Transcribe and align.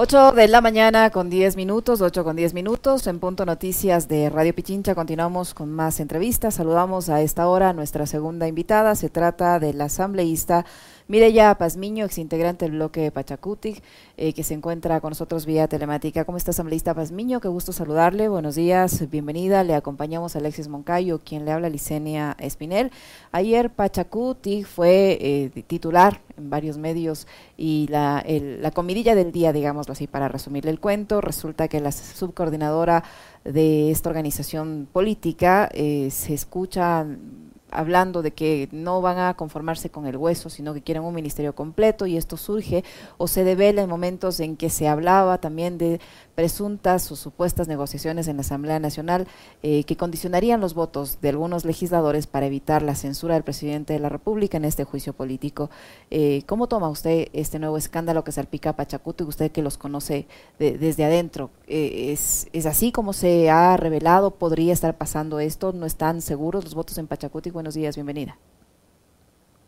8 0.00 0.30
de 0.30 0.46
la 0.46 0.60
mañana 0.60 1.10
con 1.10 1.28
10 1.28 1.56
minutos, 1.56 2.00
8 2.00 2.22
con 2.22 2.36
10 2.36 2.54
minutos, 2.54 3.08
en 3.08 3.18
punto 3.18 3.44
noticias 3.44 4.06
de 4.06 4.30
Radio 4.30 4.54
Pichincha. 4.54 4.94
Continuamos 4.94 5.54
con 5.54 5.72
más 5.72 5.98
entrevistas. 5.98 6.54
Saludamos 6.54 7.08
a 7.08 7.20
esta 7.20 7.48
hora 7.48 7.70
a 7.70 7.72
nuestra 7.72 8.06
segunda 8.06 8.46
invitada. 8.46 8.94
Se 8.94 9.10
trata 9.10 9.58
del 9.58 9.80
asambleísta 9.80 10.64
Mireya 11.10 11.54
Pazmiño, 11.54 12.04
exintegrante 12.04 12.66
del 12.66 12.72
bloque 12.74 13.10
Pachacutic, 13.10 13.82
eh, 14.18 14.34
que 14.34 14.44
se 14.44 14.52
encuentra 14.52 15.00
con 15.00 15.12
nosotros 15.12 15.46
vía 15.46 15.66
telemática. 15.66 16.26
¿Cómo 16.26 16.36
está, 16.36 16.50
asambleísta 16.50 16.92
Pazmiño? 16.92 17.40
Qué 17.40 17.48
gusto 17.48 17.72
saludarle. 17.72 18.28
Buenos 18.28 18.56
días, 18.56 19.08
bienvenida. 19.08 19.64
Le 19.64 19.74
acompañamos 19.74 20.36
a 20.36 20.40
Alexis 20.40 20.68
Moncayo, 20.68 21.20
quien 21.24 21.46
le 21.46 21.52
habla 21.52 21.70
Licenia 21.70 22.36
Espinel. 22.38 22.92
Ayer 23.32 23.70
Pachacutic 23.70 24.66
fue 24.66 25.16
eh, 25.18 25.62
titular 25.66 26.20
en 26.36 26.50
varios 26.50 26.76
medios 26.76 27.26
y 27.56 27.86
la, 27.88 28.22
la 28.28 28.70
comidilla 28.72 29.14
del 29.14 29.32
día, 29.32 29.54
digámoslo 29.54 29.92
así, 29.92 30.06
para 30.06 30.28
resumirle 30.28 30.70
el 30.70 30.78
cuento, 30.78 31.22
resulta 31.22 31.68
que 31.68 31.80
la 31.80 31.90
subcoordinadora 31.90 33.02
de 33.44 33.90
esta 33.90 34.10
organización 34.10 34.86
política 34.92 35.70
eh, 35.72 36.10
se 36.10 36.34
escucha 36.34 37.06
hablando 37.70 38.22
de 38.22 38.32
que 38.32 38.68
no 38.72 39.00
van 39.00 39.18
a 39.18 39.34
conformarse 39.34 39.90
con 39.90 40.06
el 40.06 40.16
hueso, 40.16 40.50
sino 40.50 40.74
que 40.74 40.82
quieren 40.82 41.04
un 41.04 41.14
ministerio 41.14 41.54
completo 41.54 42.06
y 42.06 42.16
esto 42.16 42.36
surge 42.36 42.84
o 43.18 43.28
se 43.28 43.44
devela 43.44 43.82
en 43.82 43.90
momentos 43.90 44.40
en 44.40 44.56
que 44.56 44.70
se 44.70 44.88
hablaba 44.88 45.38
también 45.38 45.78
de 45.78 46.00
presuntas 46.34 47.10
o 47.10 47.16
supuestas 47.16 47.66
negociaciones 47.66 48.28
en 48.28 48.36
la 48.36 48.42
Asamblea 48.42 48.78
Nacional 48.78 49.26
eh, 49.62 49.82
que 49.84 49.96
condicionarían 49.96 50.60
los 50.60 50.74
votos 50.74 51.20
de 51.20 51.30
algunos 51.30 51.64
legisladores 51.64 52.28
para 52.28 52.46
evitar 52.46 52.82
la 52.82 52.94
censura 52.94 53.34
del 53.34 53.42
presidente 53.42 53.92
de 53.92 53.98
la 53.98 54.08
República 54.08 54.56
en 54.56 54.64
este 54.64 54.84
juicio 54.84 55.12
político. 55.12 55.68
Eh, 56.10 56.44
¿Cómo 56.46 56.68
toma 56.68 56.88
usted 56.90 57.28
este 57.32 57.58
nuevo 57.58 57.76
escándalo 57.76 58.22
que 58.22 58.30
salpica 58.30 58.70
a 58.70 58.76
Pachacuto 58.76 59.24
y 59.24 59.26
usted 59.26 59.50
que 59.50 59.62
los 59.62 59.78
conoce 59.78 60.28
desde 60.58 61.04
adentro? 61.04 61.50
Eh, 61.66 62.12
¿es, 62.12 62.46
¿Es 62.52 62.66
así 62.66 62.92
como 62.92 63.12
se 63.12 63.50
ha 63.50 63.76
revelado? 63.76 64.30
¿Podría 64.30 64.72
estar 64.72 64.96
pasando 64.96 65.40
esto? 65.40 65.72
¿No 65.72 65.86
están 65.86 66.22
seguros 66.22 66.62
los 66.62 66.76
votos 66.76 66.98
en 66.98 67.08
Pachacuti? 67.08 67.50
Buenos 67.58 67.74
días, 67.74 67.96
bienvenida. 67.96 68.38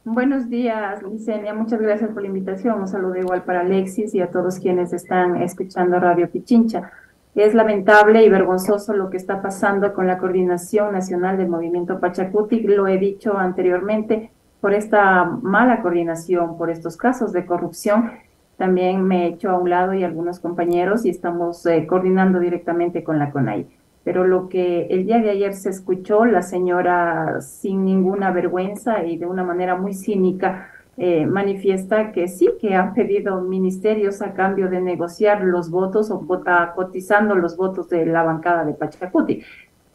Buenos 0.04 0.48
días, 0.48 1.02
Licenia. 1.02 1.52
Muchas 1.52 1.80
gracias 1.80 2.12
por 2.12 2.22
la 2.22 2.28
invitación. 2.28 2.78
Un 2.78 2.86
saludo 2.86 3.16
igual 3.16 3.42
para 3.42 3.62
Alexis 3.62 4.14
y 4.14 4.20
a 4.20 4.30
todos 4.30 4.60
quienes 4.60 4.92
están 4.92 5.42
escuchando 5.42 5.98
Radio 5.98 6.30
Pichincha. 6.30 6.92
Es 7.34 7.52
lamentable 7.52 8.24
y 8.24 8.28
vergonzoso 8.28 8.92
lo 8.92 9.10
que 9.10 9.16
está 9.16 9.42
pasando 9.42 9.92
con 9.92 10.06
la 10.06 10.18
Coordinación 10.18 10.92
Nacional 10.92 11.36
del 11.36 11.48
Movimiento 11.48 11.98
Pachacuti. 11.98 12.60
Lo 12.60 12.86
he 12.86 12.96
dicho 12.96 13.36
anteriormente, 13.36 14.30
por 14.60 14.72
esta 14.72 15.24
mala 15.24 15.82
coordinación, 15.82 16.56
por 16.56 16.70
estos 16.70 16.96
casos 16.96 17.32
de 17.32 17.44
corrupción. 17.44 18.12
También 18.56 19.02
me 19.02 19.24
he 19.24 19.30
hecho 19.30 19.50
a 19.50 19.58
un 19.58 19.68
lado 19.68 19.94
y 19.94 20.04
algunos 20.04 20.38
compañeros 20.38 21.04
y 21.04 21.10
estamos 21.10 21.66
eh, 21.66 21.88
coordinando 21.88 22.38
directamente 22.38 23.02
con 23.02 23.18
la 23.18 23.32
CONAI 23.32 23.79
pero 24.04 24.24
lo 24.24 24.48
que 24.48 24.86
el 24.86 25.06
día 25.06 25.18
de 25.20 25.30
ayer 25.30 25.54
se 25.54 25.70
escuchó, 25.70 26.24
la 26.24 26.42
señora 26.42 27.40
sin 27.40 27.84
ninguna 27.84 28.30
vergüenza 28.30 29.04
y 29.04 29.18
de 29.18 29.26
una 29.26 29.44
manera 29.44 29.76
muy 29.76 29.94
cínica 29.94 30.68
eh, 30.96 31.24
manifiesta 31.24 32.12
que 32.12 32.28
sí, 32.28 32.50
que 32.60 32.74
han 32.74 32.92
pedido 32.92 33.40
ministerios 33.40 34.20
a 34.20 34.34
cambio 34.34 34.68
de 34.68 34.80
negociar 34.80 35.42
los 35.42 35.70
votos 35.70 36.10
o 36.10 36.26
cotizando 36.74 37.34
los 37.34 37.56
votos 37.56 37.88
de 37.88 38.04
la 38.06 38.22
bancada 38.22 38.64
de 38.64 38.74
Pachacuti. 38.74 39.42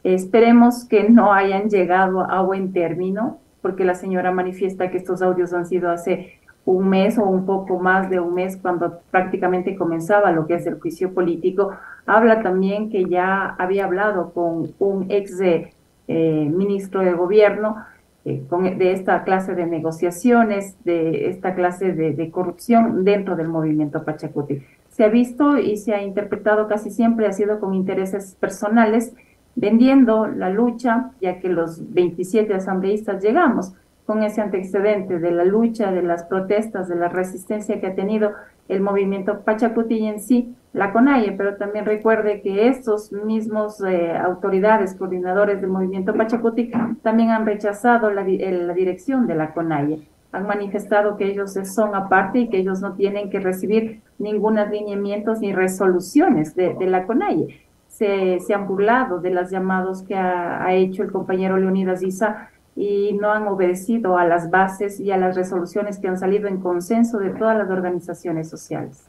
Esperemos 0.02 0.84
que 0.84 1.08
no 1.08 1.32
hayan 1.32 1.68
llegado 1.68 2.20
a 2.20 2.42
buen 2.42 2.72
término, 2.72 3.38
porque 3.60 3.84
la 3.84 3.94
señora 3.94 4.30
manifiesta 4.32 4.90
que 4.90 4.98
estos 4.98 5.22
audios 5.22 5.52
han 5.52 5.66
sido 5.66 5.90
hace 5.90 6.35
un 6.66 6.88
mes 6.88 7.16
o 7.16 7.24
un 7.24 7.46
poco 7.46 7.78
más 7.78 8.10
de 8.10 8.20
un 8.20 8.34
mes 8.34 8.56
cuando 8.56 9.00
prácticamente 9.10 9.76
comenzaba 9.76 10.32
lo 10.32 10.46
que 10.46 10.56
es 10.56 10.66
el 10.66 10.78
juicio 10.80 11.14
político, 11.14 11.70
habla 12.04 12.42
también 12.42 12.90
que 12.90 13.04
ya 13.04 13.54
había 13.56 13.84
hablado 13.84 14.32
con 14.32 14.72
un 14.80 15.06
ex 15.08 15.40
eh, 15.40 15.70
ministro 16.08 17.00
de 17.02 17.12
gobierno 17.12 17.76
eh, 18.24 18.42
de 18.76 18.92
esta 18.92 19.22
clase 19.22 19.54
de 19.54 19.64
negociaciones, 19.66 20.76
de 20.84 21.28
esta 21.30 21.54
clase 21.54 21.92
de, 21.92 22.30
corrupción 22.30 23.04
dentro 23.04 23.36
del 23.36 23.46
movimiento 23.46 24.04
Pachacuti. 24.04 24.60
Se 24.90 25.04
ha 25.04 25.08
visto 25.08 25.58
y 25.58 25.76
se 25.76 25.94
ha 25.94 26.02
interpretado 26.02 26.66
casi 26.66 26.90
siempre, 26.90 27.28
ha 27.28 27.32
sido 27.32 27.60
con 27.60 27.74
intereses 27.74 28.36
personales, 28.40 29.14
vendiendo 29.54 30.26
la 30.26 30.50
lucha, 30.50 31.12
ya 31.20 31.38
que 31.38 31.48
los 31.48 31.92
27 31.94 32.52
asambleístas 32.54 33.22
llegamos 33.22 33.72
con 34.06 34.22
ese 34.22 34.40
antecedente 34.40 35.18
de 35.18 35.32
la 35.32 35.44
lucha, 35.44 35.90
de 35.90 36.02
las 36.02 36.24
protestas, 36.24 36.88
de 36.88 36.94
la 36.94 37.08
resistencia 37.08 37.80
que 37.80 37.88
ha 37.88 37.94
tenido 37.94 38.32
el 38.68 38.80
movimiento 38.80 39.40
Pachacuti 39.40 39.96
y 39.96 40.06
en 40.06 40.20
sí, 40.20 40.54
la 40.72 40.92
CONAIE, 40.92 41.32
pero 41.32 41.56
también 41.56 41.84
recuerde 41.84 42.40
que 42.40 42.68
estos 42.68 43.12
mismos 43.12 43.82
eh, 43.82 44.12
autoridades, 44.16 44.94
coordinadores 44.94 45.60
del 45.60 45.70
movimiento 45.70 46.14
Pachacuti, 46.14 46.70
también 47.02 47.30
han 47.30 47.46
rechazado 47.46 48.10
la, 48.10 48.22
la 48.22 48.74
dirección 48.74 49.26
de 49.26 49.34
la 49.34 49.52
CONAIE. 49.52 50.06
Han 50.32 50.46
manifestado 50.46 51.16
que 51.16 51.26
ellos 51.26 51.54
son 51.64 51.94
aparte 51.94 52.40
y 52.40 52.48
que 52.48 52.58
ellos 52.58 52.80
no 52.80 52.92
tienen 52.92 53.30
que 53.30 53.40
recibir 53.40 54.02
ningún 54.18 54.58
alineamientos 54.58 55.40
ni 55.40 55.52
resoluciones 55.52 56.54
de, 56.54 56.74
la 56.80 57.06
CONAIE. 57.06 57.62
Se, 57.88 58.40
se, 58.40 58.52
han 58.52 58.66
burlado 58.66 59.20
de 59.20 59.30
los 59.30 59.50
llamados 59.50 60.02
que 60.02 60.14
ha, 60.14 60.62
ha 60.62 60.74
hecho 60.74 61.02
el 61.02 61.10
compañero 61.10 61.56
Leonidas 61.56 62.02
Isa 62.02 62.50
y 62.76 63.14
no 63.14 63.32
han 63.32 63.48
obedecido 63.48 64.18
a 64.18 64.26
las 64.26 64.50
bases 64.50 65.00
y 65.00 65.10
a 65.10 65.16
las 65.16 65.34
resoluciones 65.34 65.98
que 65.98 66.08
han 66.08 66.18
salido 66.18 66.46
en 66.46 66.60
consenso 66.60 67.18
de 67.18 67.30
todas 67.30 67.56
las 67.56 67.70
organizaciones 67.70 68.50
sociales. 68.50 69.04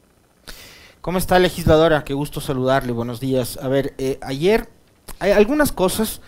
¿Cómo 1.02 1.18
está, 1.18 1.38
legisladora? 1.38 2.04
Qué 2.06 2.14
gusto 2.14 2.40
saludarle. 2.40 2.94
Buenos 2.94 3.20
días. 3.20 3.60
A 3.62 3.68
ver, 3.68 3.94
eh, 3.98 4.18
ayer 4.22 4.70
hay 5.20 5.32
algunas 5.32 5.72
cosas 5.72 6.22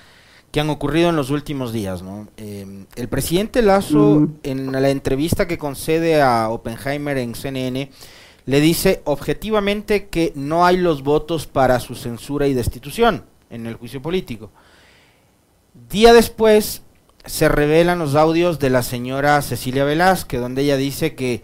que 0.51 0.59
han 0.59 0.69
ocurrido 0.69 1.09
en 1.09 1.15
los 1.15 1.29
últimos 1.29 1.71
días, 1.71 2.01
¿no? 2.01 2.27
Eh, 2.37 2.85
el 2.95 3.07
presidente 3.07 3.61
Lazo, 3.61 4.27
en 4.43 4.71
la 4.71 4.89
entrevista 4.89 5.47
que 5.47 5.57
concede 5.57 6.21
a 6.21 6.49
Oppenheimer 6.49 7.17
en 7.17 7.35
CNN, 7.35 7.91
le 8.45 8.61
dice 8.61 9.01
objetivamente 9.05 10.07
que 10.07 10.33
no 10.35 10.65
hay 10.65 10.77
los 10.77 11.03
votos 11.03 11.45
para 11.45 11.79
su 11.79 11.95
censura 11.95 12.47
y 12.47 12.53
destitución 12.53 13.25
en 13.49 13.67
el 13.67 13.75
juicio 13.75 14.01
político. 14.01 14.49
Día 15.89 16.13
después, 16.13 16.81
se 17.25 17.49
revelan 17.49 17.99
los 17.99 18.15
audios 18.15 18.59
de 18.59 18.69
la 18.69 18.83
señora 18.83 19.41
Cecilia 19.41 19.83
Velázquez, 19.83 20.39
donde 20.39 20.63
ella 20.63 20.77
dice 20.77 21.15
que 21.15 21.43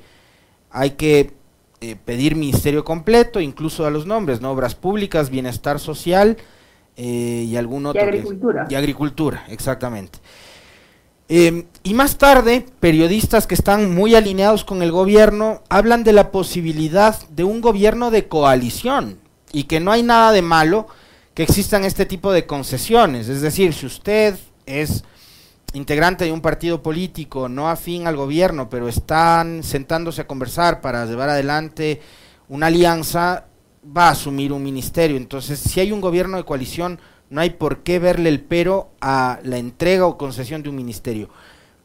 hay 0.72 0.91
que 0.91 1.34
eh, 1.81 1.96
pedir 2.03 2.36
ministerio 2.36 2.84
completo, 2.84 3.40
incluso 3.40 3.86
a 3.86 3.91
los 3.91 4.06
nombres, 4.06 4.41
¿no? 4.41 4.52
Obras 4.52 4.75
públicas, 4.75 5.30
bienestar 5.30 5.80
social 5.80 6.38
eh, 6.97 7.46
y 7.47 7.56
algún 7.58 7.86
otro. 7.86 8.02
Y 8.02 8.03
agricultura. 8.03 8.68
y 8.69 8.75
agricultura, 8.75 9.46
exactamente. 9.50 10.19
Em, 11.28 11.66
y 11.84 11.94
más 11.96 12.18
tarde, 12.18 12.66
periodistas 12.80 13.47
que 13.47 13.56
están 13.56 13.94
muy 13.94 14.13
alineados 14.16 14.63
con 14.63 14.84
el 14.84 14.92
gobierno 14.92 15.63
hablan 15.69 16.03
de 16.03 16.13
la 16.13 16.31
posibilidad 16.31 17.18
de 17.30 17.44
un 17.44 17.62
gobierno 17.62 18.12
de 18.12 18.28
coalición 18.28 19.18
y 19.52 19.63
que 19.63 19.80
no 19.80 19.92
hay 19.92 20.03
nada 20.03 20.31
de 20.31 20.44
malo 20.44 20.88
que 21.34 21.44
existan 21.44 21.84
este 21.84 22.06
tipo 22.06 22.31
de 22.31 22.46
concesiones. 22.46 23.28
Es 23.28 23.42
decir, 23.42 23.74
si 23.74 23.88
usted 23.88 24.38
es 24.66 25.03
integrante 25.74 26.26
de 26.26 26.31
un 26.31 26.42
partido 26.42 26.81
político 26.81 27.50
no 27.50 27.70
afín 27.70 28.08
al 28.08 28.16
gobierno, 28.16 28.70
pero 28.70 28.88
están 28.88 29.64
sentándose 29.64 30.22
a 30.22 30.28
conversar 30.28 30.81
para 30.81 31.06
llevar 31.06 31.30
adelante 31.30 32.02
una 32.48 32.68
alianza, 32.68 33.46
va 33.96 34.08
a 34.08 34.12
asumir 34.12 34.52
un 34.52 34.64
ministerio. 34.64 35.18
Entonces, 35.18 35.59
si 35.59 35.80
hay 35.80 35.92
un 35.92 36.02
gobierno 36.02 36.38
de 36.38 36.44
coalición, 36.44 37.00
no 37.30 37.42
hay 37.42 37.52
por 37.52 37.84
qué 37.84 38.00
verle 38.00 38.30
el 38.30 38.42
pero 38.42 38.92
a 39.02 39.40
la 39.44 39.58
entrega 39.58 40.06
o 40.06 40.18
concesión 40.18 40.64
de 40.64 40.70
un 40.70 40.75
ministerio. 40.75 41.30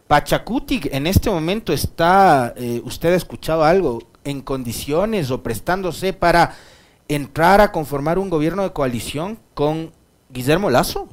Pachacuti 0.06 0.80
en 0.90 1.06
este 1.06 1.30
momento 1.30 1.72
está, 1.72 2.52
eh, 2.56 2.80
usted 2.84 3.12
ha 3.12 3.16
escuchado 3.16 3.64
algo, 3.64 4.00
en 4.24 4.40
condiciones 4.42 5.30
o 5.30 5.42
prestándose 5.42 6.12
para 6.12 6.54
entrar 7.08 7.60
a 7.60 7.72
conformar 7.72 8.18
un 8.18 8.30
gobierno 8.30 8.62
de 8.62 8.72
coalición 8.72 9.38
con 9.54 9.92
Guillermo 10.28 10.70
Lazo. 10.70 11.08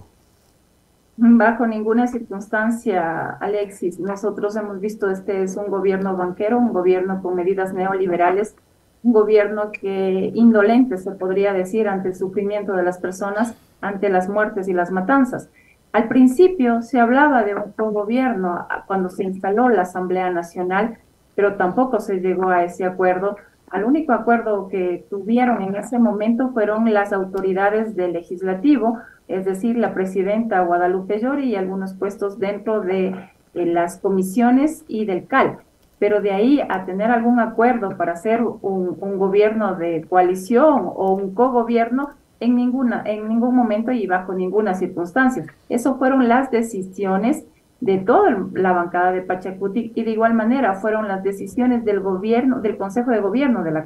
Bajo 1.19 1.65
ninguna 1.65 2.05
circunstancia, 2.05 3.31
Alexis, 3.39 3.99
nosotros 3.99 4.55
hemos 4.55 4.79
visto 4.79 5.09
este 5.09 5.41
es 5.41 5.57
un 5.57 5.65
gobierno 5.65 6.15
banquero, 6.15 6.59
un 6.59 6.71
gobierno 6.71 7.23
con 7.23 7.33
medidas 7.33 7.73
neoliberales, 7.73 8.55
un 9.01 9.13
gobierno 9.13 9.71
que 9.71 10.31
indolente 10.35 10.97
se 10.97 11.09
podría 11.09 11.53
decir 11.53 11.87
ante 11.87 12.09
el 12.09 12.15
sufrimiento 12.15 12.73
de 12.73 12.83
las 12.83 12.99
personas, 12.99 13.55
ante 13.81 14.09
las 14.09 14.29
muertes 14.29 14.67
y 14.67 14.73
las 14.73 14.91
matanzas. 14.91 15.49
Al 15.91 16.07
principio 16.07 16.83
se 16.83 16.99
hablaba 16.99 17.43
de 17.43 17.55
un 17.55 17.93
gobierno 17.93 18.67
cuando 18.85 19.09
se 19.09 19.23
instaló 19.23 19.69
la 19.69 19.81
Asamblea 19.81 20.29
Nacional, 20.29 20.99
pero 21.33 21.55
tampoco 21.55 21.99
se 21.99 22.19
llegó 22.19 22.49
a 22.49 22.63
ese 22.63 22.85
acuerdo. 22.85 23.37
Al 23.71 23.85
único 23.85 24.13
acuerdo 24.13 24.67
que 24.67 25.07
tuvieron 25.09 25.63
en 25.63 25.77
ese 25.77 25.97
momento 25.97 26.49
fueron 26.49 26.93
las 26.93 27.11
autoridades 27.11 27.95
del 27.95 28.13
legislativo, 28.13 28.99
es 29.27 29.45
decir, 29.45 29.77
la 29.77 29.93
presidenta 29.93 30.61
Guadalupe 30.61 31.19
Llori 31.19 31.49
y 31.49 31.55
algunos 31.55 31.93
puestos 31.93 32.39
dentro 32.39 32.81
de, 32.81 33.15
las 33.53 33.97
comisiones 33.97 34.85
y 34.87 35.05
del 35.05 35.25
CAL. 35.25 35.57
pero 35.97 36.21
de 36.21 36.31
ahí 36.31 36.61
a 36.69 36.85
tener 36.85 37.09
algún 37.09 37.39
acuerdo 37.39 37.97
para 37.97 38.11
hacer 38.11 38.43
un, 38.43 39.17
gobierno 39.17 39.75
de 39.75 40.05
coalición 40.07 40.83
o 40.85 41.15
un 41.15 41.33
cogobierno, 41.33 42.11
en, 42.39 42.55
ninguna, 42.55 43.01
en 43.03 43.27
ningún 43.27 43.55
momento 43.55 43.91
y 43.91 44.05
bajo 44.05 44.33
ninguna 44.33 44.75
circunstancia. 44.75 45.45
Eso 45.69 45.95
fueron 45.97 46.27
las 46.27 46.51
decisiones 46.51 47.45
de 47.79 47.97
toda 47.97 48.47
la 48.53 48.73
bancada 48.73 49.11
de 49.11 49.21
Pachacuti 49.21 49.91
y 49.95 50.03
de 50.03 50.11
igual 50.11 50.35
manera 50.35 50.75
fueron 50.75 51.07
las 51.07 51.23
decisiones 51.23 51.83
del 51.83 51.99
gobierno, 51.99 52.61
del 52.61 52.77
Consejo 52.77 53.09
de 53.09 53.19
Gobierno 53.19 53.63
de 53.63 53.71
la 53.71 53.85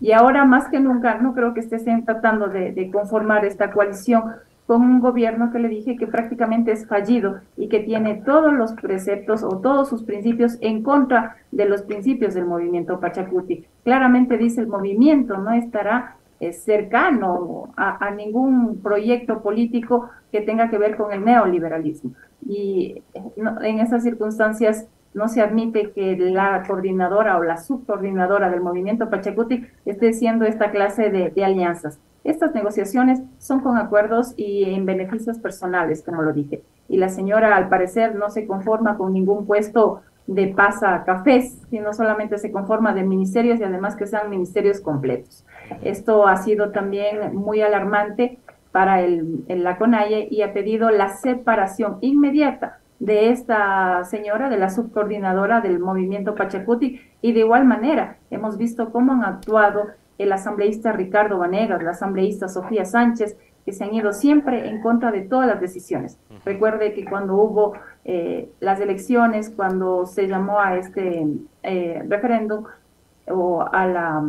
Y 0.00 0.12
ahora 0.12 0.44
más 0.44 0.68
que 0.68 0.80
nunca, 0.80 1.16
no 1.18 1.34
creo 1.34 1.54
que 1.54 1.60
estén 1.60 2.04
tratando 2.04 2.48
de, 2.48 2.90
conformar 2.92 3.44
esta 3.44 3.70
coalición 3.70 4.24
con 4.66 4.82
un 4.82 5.00
gobierno 5.00 5.52
que 5.52 5.60
le 5.60 5.68
dije 5.68 5.96
que 5.96 6.08
prácticamente 6.08 6.72
es 6.72 6.86
fallido 6.86 7.40
y 7.56 7.68
que 7.68 7.80
tiene 7.80 8.22
todos 8.24 8.52
los 8.52 8.72
preceptos 8.72 9.44
o 9.44 9.58
todos 9.58 9.88
sus 9.88 10.02
principios 10.02 10.58
en 10.60 10.82
contra 10.82 11.36
de 11.52 11.66
los 11.66 11.82
principios 11.82 12.34
del 12.34 12.46
movimiento 12.46 12.98
Pachacuti. 12.98 13.64
Claramente 13.84 14.36
dice 14.36 14.60
el 14.60 14.66
movimiento 14.66 15.36
no 15.36 15.52
estará 15.52 16.16
eh, 16.40 16.52
cercano 16.52 17.72
a, 17.76 18.10
ningún 18.10 18.80
proyecto 18.82 19.40
político 19.40 20.10
que 20.32 20.40
tenga 20.40 20.68
que 20.68 20.78
ver 20.78 20.96
con 20.96 21.12
el 21.12 21.24
neoliberalismo. 21.24 22.10
Y 22.44 23.02
en 23.34 23.78
esas 23.78 24.02
circunstancias 24.02 24.88
no 25.14 25.28
se 25.28 25.40
admite 25.40 25.92
que 25.92 26.16
la 26.16 26.62
coordinadora 26.66 27.38
o 27.38 27.42
la 27.42 27.56
subcoordinadora 27.56 28.50
del 28.50 28.60
movimiento 28.60 29.08
Pachacuti 29.08 29.66
esté 29.84 30.10
haciendo 30.10 30.44
esta 30.44 30.70
clase 30.70 31.10
de, 31.10 31.44
alianzas. 31.44 31.98
Estas 32.22 32.54
negociaciones 32.54 33.22
son 33.38 33.60
con 33.60 33.78
acuerdos 33.78 34.34
y 34.36 34.64
en 34.64 34.84
beneficios 34.84 35.38
personales, 35.38 36.02
como 36.02 36.22
lo 36.22 36.32
dije. 36.32 36.62
Y 36.88 36.98
la 36.98 37.08
señora, 37.08 37.56
al 37.56 37.68
parecer, 37.68 38.14
no 38.14 38.30
se 38.30 38.46
conforma 38.46 38.96
con 38.96 39.12
ningún 39.12 39.46
puesto 39.46 40.02
de 40.26 40.48
pasa 40.48 41.04
cafés, 41.04 41.62
sino 41.70 41.92
solamente 41.92 42.36
se 42.38 42.50
conforma 42.50 42.92
de 42.92 43.04
ministerios 43.04 43.60
y 43.60 43.64
además 43.64 43.94
que 43.94 44.06
sean 44.06 44.28
ministerios 44.28 44.80
completos. 44.80 45.44
Esto 45.82 46.26
ha 46.26 46.36
sido 46.36 46.72
también 46.72 47.34
muy 47.34 47.60
alarmante 47.62 48.38
para 48.72 49.00
el, 49.00 49.44
la 49.48 49.78
CONAIE 49.78 50.28
y 50.30 50.42
ha 50.42 50.52
pedido 50.52 50.90
la 50.90 51.10
separación 51.16 51.98
inmediata 52.00 52.80
de 52.98 53.30
esta 53.30 54.04
señora, 54.04 54.48
de 54.48 54.58
la 54.58 54.70
subcoordinadora 54.70 55.60
del 55.60 55.78
movimiento 55.78 56.34
Pachacuti, 56.34 57.00
y 57.20 57.32
de 57.32 57.40
igual 57.40 57.64
manera 57.64 58.16
hemos 58.30 58.56
visto 58.56 58.90
cómo 58.90 59.12
han 59.12 59.24
actuado 59.24 59.88
el 60.18 60.32
asambleísta 60.32 60.92
Ricardo 60.92 61.38
Vanegas, 61.38 61.82
la 61.82 61.90
asambleísta 61.90 62.48
Sofía 62.48 62.84
Sánchez, 62.84 63.36
que 63.64 63.72
se 63.72 63.84
han 63.84 63.92
ido 63.92 64.12
siempre 64.12 64.68
en 64.68 64.80
contra 64.80 65.10
de 65.10 65.22
todas 65.22 65.46
las 65.46 65.60
decisiones. 65.60 66.18
Recuerde 66.44 66.94
que 66.94 67.04
cuando 67.04 67.34
hubo 67.34 67.74
eh, 68.04 68.48
las 68.60 68.80
elecciones, 68.80 69.50
cuando 69.50 70.06
se 70.06 70.28
llamó 70.28 70.60
a 70.60 70.76
este 70.76 71.26
eh, 71.64 72.02
referéndum 72.08 72.64
o 73.28 73.62
a, 73.62 73.86
la, 73.88 74.22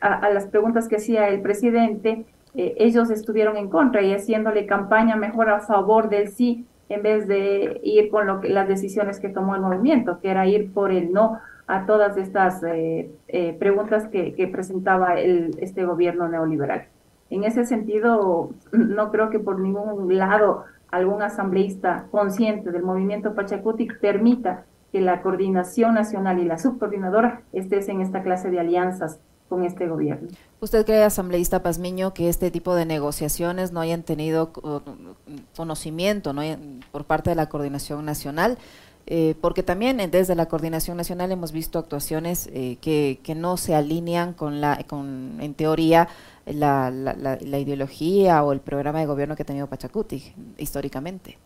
a, 0.00 0.30
las 0.30 0.46
preguntas 0.46 0.88
que 0.88 0.96
hacía 0.96 1.28
el 1.28 1.40
presidente, 1.40 2.26
eh, 2.56 2.74
ellos 2.78 3.10
estuvieron 3.10 3.56
en 3.56 3.70
contra 3.70 4.02
y 4.02 4.12
haciéndole 4.12 4.66
campaña 4.66 5.14
mejor 5.14 5.50
a 5.50 5.60
favor 5.60 6.08
del 6.08 6.28
sí 6.28 6.66
en 6.88 7.02
vez 7.02 7.26
de 7.26 7.80
ir 7.82 8.10
con 8.10 8.26
lo 8.26 8.40
que, 8.40 8.48
las 8.48 8.68
decisiones 8.68 9.20
que 9.20 9.28
tomó 9.28 9.54
el 9.54 9.60
movimiento, 9.60 10.20
que 10.20 10.30
era 10.30 10.46
ir 10.46 10.72
por 10.72 10.90
el 10.90 11.12
no 11.12 11.38
a 11.66 11.86
todas 11.86 12.16
estas 12.16 12.62
eh, 12.62 13.10
eh, 13.28 13.56
preguntas 13.58 14.06
que, 14.08 14.48
presentaba 14.52 15.14
el, 15.14 15.56
este 15.60 15.84
gobierno 15.84 16.28
neoliberal. 16.28 16.86
En 17.30 17.44
ese 17.44 17.64
sentido, 17.64 18.50
no 18.72 19.10
creo 19.10 19.30
que 19.30 19.38
por 19.38 19.58
ningún 19.60 20.16
lado 20.16 20.64
algún 20.90 21.22
asambleísta 21.22 22.06
consciente 22.10 22.70
del 22.70 22.82
movimiento 22.82 23.34
Pachacuti 23.34 23.88
permita 24.00 24.64
que 24.92 25.00
la 25.00 25.22
coordinación 25.22 25.94
nacional 25.94 26.38
y 26.38 26.44
la 26.44 26.58
subcoordinadora 26.58 27.40
estés 27.52 27.88
en 27.88 28.00
esta 28.00 28.22
clase 28.22 28.50
de 28.50 28.60
alianzas 28.60 29.18
con 29.48 29.64
este 29.64 29.86
gobierno. 29.86 30.28
¿Usted 30.60 30.84
cree, 30.86 31.02
asambleísta 31.02 31.62
Pazmiño, 31.62 32.14
que 32.14 32.28
este 32.28 32.50
tipo 32.50 32.74
de 32.74 32.86
negociaciones 32.86 33.72
no 33.72 33.80
hayan 33.80 34.02
tenido 34.02 34.52
conocimiento 35.56 36.32
¿no? 36.32 36.42
por 36.90 37.04
parte 37.04 37.30
de 37.30 37.36
la 37.36 37.48
coordinación 37.48 38.04
nacional? 38.04 38.58
Eh, 39.06 39.34
porque 39.42 39.62
también 39.62 39.98
desde 40.10 40.34
la 40.34 40.46
coordinación 40.46 40.96
nacional 40.96 41.30
hemos 41.30 41.52
visto 41.52 41.78
actuaciones 41.78 42.48
eh, 42.54 42.78
que, 42.80 43.20
que, 43.22 43.34
no 43.34 43.58
se 43.58 43.74
alinean 43.74 44.32
con 44.32 44.62
la, 44.62 44.82
con, 44.86 45.36
en 45.40 45.52
teoría, 45.52 46.08
la, 46.46 46.90
la, 46.90 47.14
la, 47.14 47.58
ideología 47.58 48.42
o 48.42 48.52
el 48.52 48.60
programa 48.60 49.00
de 49.00 49.06
gobierno 49.06 49.36
que 49.36 49.42
ha 49.42 49.46
tenido 49.46 49.66
Pachacuti 49.66 50.32
históricamente. 50.56 51.36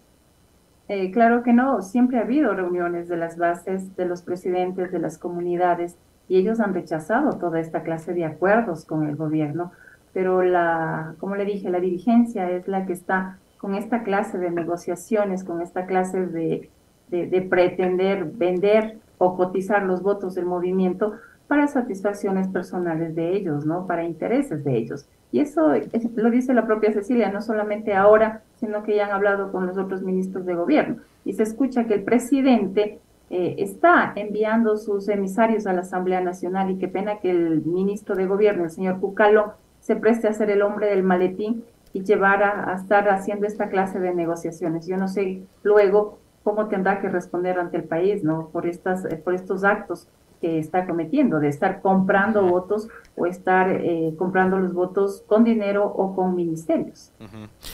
Eh, 0.86 1.10
claro 1.10 1.42
que 1.42 1.52
no, 1.52 1.82
siempre 1.82 2.18
ha 2.18 2.22
habido 2.22 2.54
reuniones 2.54 3.08
de 3.08 3.16
las 3.16 3.36
bases, 3.36 3.96
de 3.96 4.06
los 4.06 4.22
presidentes, 4.22 4.92
de 4.92 5.00
las 5.00 5.18
comunidades, 5.18 5.96
y 6.28 6.36
ellos 6.36 6.60
han 6.60 6.74
rechazado 6.74 7.38
toda 7.38 7.60
esta 7.60 7.82
clase 7.82 8.12
de 8.12 8.24
acuerdos 8.24 8.84
con 8.84 9.08
el 9.08 9.16
gobierno, 9.16 9.72
pero 10.12 10.42
la, 10.42 11.14
como 11.18 11.36
le 11.36 11.44
dije, 11.44 11.70
la 11.70 11.80
dirigencia 11.80 12.50
es 12.50 12.68
la 12.68 12.86
que 12.86 12.92
está 12.92 13.38
con 13.58 13.74
esta 13.74 14.02
clase 14.02 14.38
de 14.38 14.50
negociaciones, 14.50 15.44
con 15.44 15.62
esta 15.62 15.86
clase 15.86 16.26
de, 16.26 16.70
de, 17.10 17.42
pretender 17.42 18.24
vender 18.24 18.98
o 19.18 19.36
cotizar 19.36 19.82
los 19.82 20.02
votos 20.02 20.34
del 20.34 20.46
movimiento 20.46 21.14
para 21.48 21.66
satisfacciones 21.66 22.48
personales 22.48 23.14
de 23.14 23.34
ellos, 23.34 23.64
¿no? 23.66 23.86
Para 23.86 24.04
intereses 24.04 24.64
de 24.64 24.76
ellos. 24.76 25.06
Y 25.32 25.40
eso 25.40 25.72
lo 26.14 26.30
dice 26.30 26.54
la 26.54 26.66
propia 26.66 26.92
Cecilia, 26.92 27.30
no 27.30 27.42
solamente 27.42 27.94
ahora, 27.94 28.42
sino 28.60 28.82
que 28.82 28.96
ya 28.96 29.06
han 29.06 29.12
hablado 29.12 29.50
con 29.50 29.66
los 29.66 29.76
otros 29.76 30.02
ministros 30.02 30.46
de 30.46 30.54
gobierno. 30.54 30.96
Y 31.24 31.32
se 31.32 31.42
escucha 31.42 31.84
que 31.84 31.94
el 31.94 32.02
presidente 32.02 33.00
eh, 33.30 33.56
está 33.58 34.12
enviando 34.16 34.76
sus 34.76 35.08
emisarios 35.08 35.66
a 35.66 35.72
la 35.72 35.82
Asamblea 35.82 36.20
Nacional 36.20 36.70
y 36.70 36.78
qué 36.78 36.88
pena 36.88 37.18
que 37.18 37.30
el 37.30 37.62
ministro 37.62 38.14
de 38.14 38.26
Gobierno, 38.26 38.64
el 38.64 38.70
señor 38.70 39.00
Cucalo, 39.00 39.54
se 39.80 39.96
preste 39.96 40.28
a 40.28 40.32
ser 40.32 40.50
el 40.50 40.62
hombre 40.62 40.88
del 40.88 41.02
maletín 41.02 41.64
y 41.92 42.04
llevar 42.04 42.42
a, 42.42 42.74
estar 42.74 43.08
haciendo 43.08 43.46
esta 43.46 43.68
clase 43.68 44.00
de 44.00 44.14
negociaciones. 44.14 44.86
Yo 44.86 44.96
no 44.96 45.08
sé 45.08 45.42
luego 45.62 46.18
cómo 46.42 46.68
tendrá 46.68 47.00
que 47.00 47.08
responder 47.08 47.58
ante 47.58 47.76
el 47.76 47.84
país, 47.84 48.24
¿no? 48.24 48.48
Por, 48.48 48.66
estas, 48.66 49.04
eh, 49.04 49.16
por 49.16 49.34
estos 49.34 49.64
actos 49.64 50.08
que 50.40 50.58
está 50.58 50.86
cometiendo, 50.86 51.40
de 51.40 51.48
estar 51.48 51.80
comprando 51.80 52.46
votos 52.46 52.88
o 53.16 53.26
estar 53.26 53.70
eh, 53.70 54.14
comprando 54.16 54.58
los 54.58 54.72
votos 54.72 55.24
con 55.26 55.44
dinero 55.44 55.84
o 55.84 56.14
con 56.14 56.34
ministerios. 56.34 57.12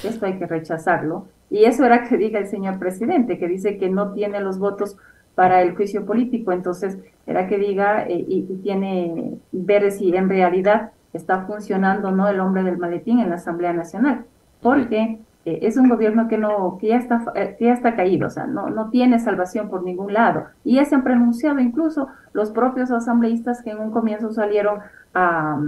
Esto 0.02 0.26
hay 0.26 0.38
que 0.38 0.46
rechazarlo. 0.46 1.26
Y 1.50 1.64
eso 1.64 1.84
era 1.84 2.04
que 2.04 2.16
diga 2.16 2.38
el 2.38 2.46
señor 2.46 2.78
presidente, 2.78 3.38
que 3.38 3.48
dice 3.48 3.76
que 3.76 3.90
no 3.90 4.12
tiene 4.12 4.40
los 4.40 4.58
votos 4.58 4.96
para 5.34 5.62
el 5.62 5.74
juicio 5.74 6.04
político. 6.06 6.52
Entonces, 6.52 6.98
era 7.26 7.46
que 7.46 7.58
diga 7.58 8.02
eh, 8.02 8.24
y, 8.26 8.42
tiene 8.62 9.38
ver 9.52 9.90
si 9.92 10.14
en 10.14 10.28
realidad 10.28 10.92
está 11.12 11.42
funcionando 11.46 12.10
no 12.10 12.28
el 12.28 12.40
hombre 12.40 12.62
del 12.62 12.78
maletín 12.78 13.20
en 13.20 13.30
la 13.30 13.36
Asamblea 13.36 13.72
Nacional, 13.72 14.24
porque 14.60 15.18
eh, 15.44 15.58
es 15.62 15.76
un 15.76 15.88
gobierno 15.88 16.28
que 16.28 16.38
no 16.38 16.78
que 16.78 16.88
ya 16.88 16.96
está 16.96 17.24
eh, 17.34 17.56
que 17.58 17.66
ya 17.66 17.72
está 17.72 17.94
caído, 17.94 18.26
o 18.26 18.30
sea, 18.30 18.46
no 18.46 18.68
no 18.68 18.90
tiene 18.90 19.18
salvación 19.18 19.70
por 19.70 19.82
ningún 19.84 20.12
lado. 20.12 20.46
Y 20.64 20.76
ya 20.76 20.84
se 20.84 20.94
han 20.94 21.04
pronunciado 21.04 21.60
incluso 21.60 22.08
los 22.32 22.50
propios 22.50 22.90
asambleístas 22.90 23.62
que 23.62 23.70
en 23.70 23.78
un 23.78 23.90
comienzo 23.90 24.32
salieron 24.32 24.80
a 25.14 25.60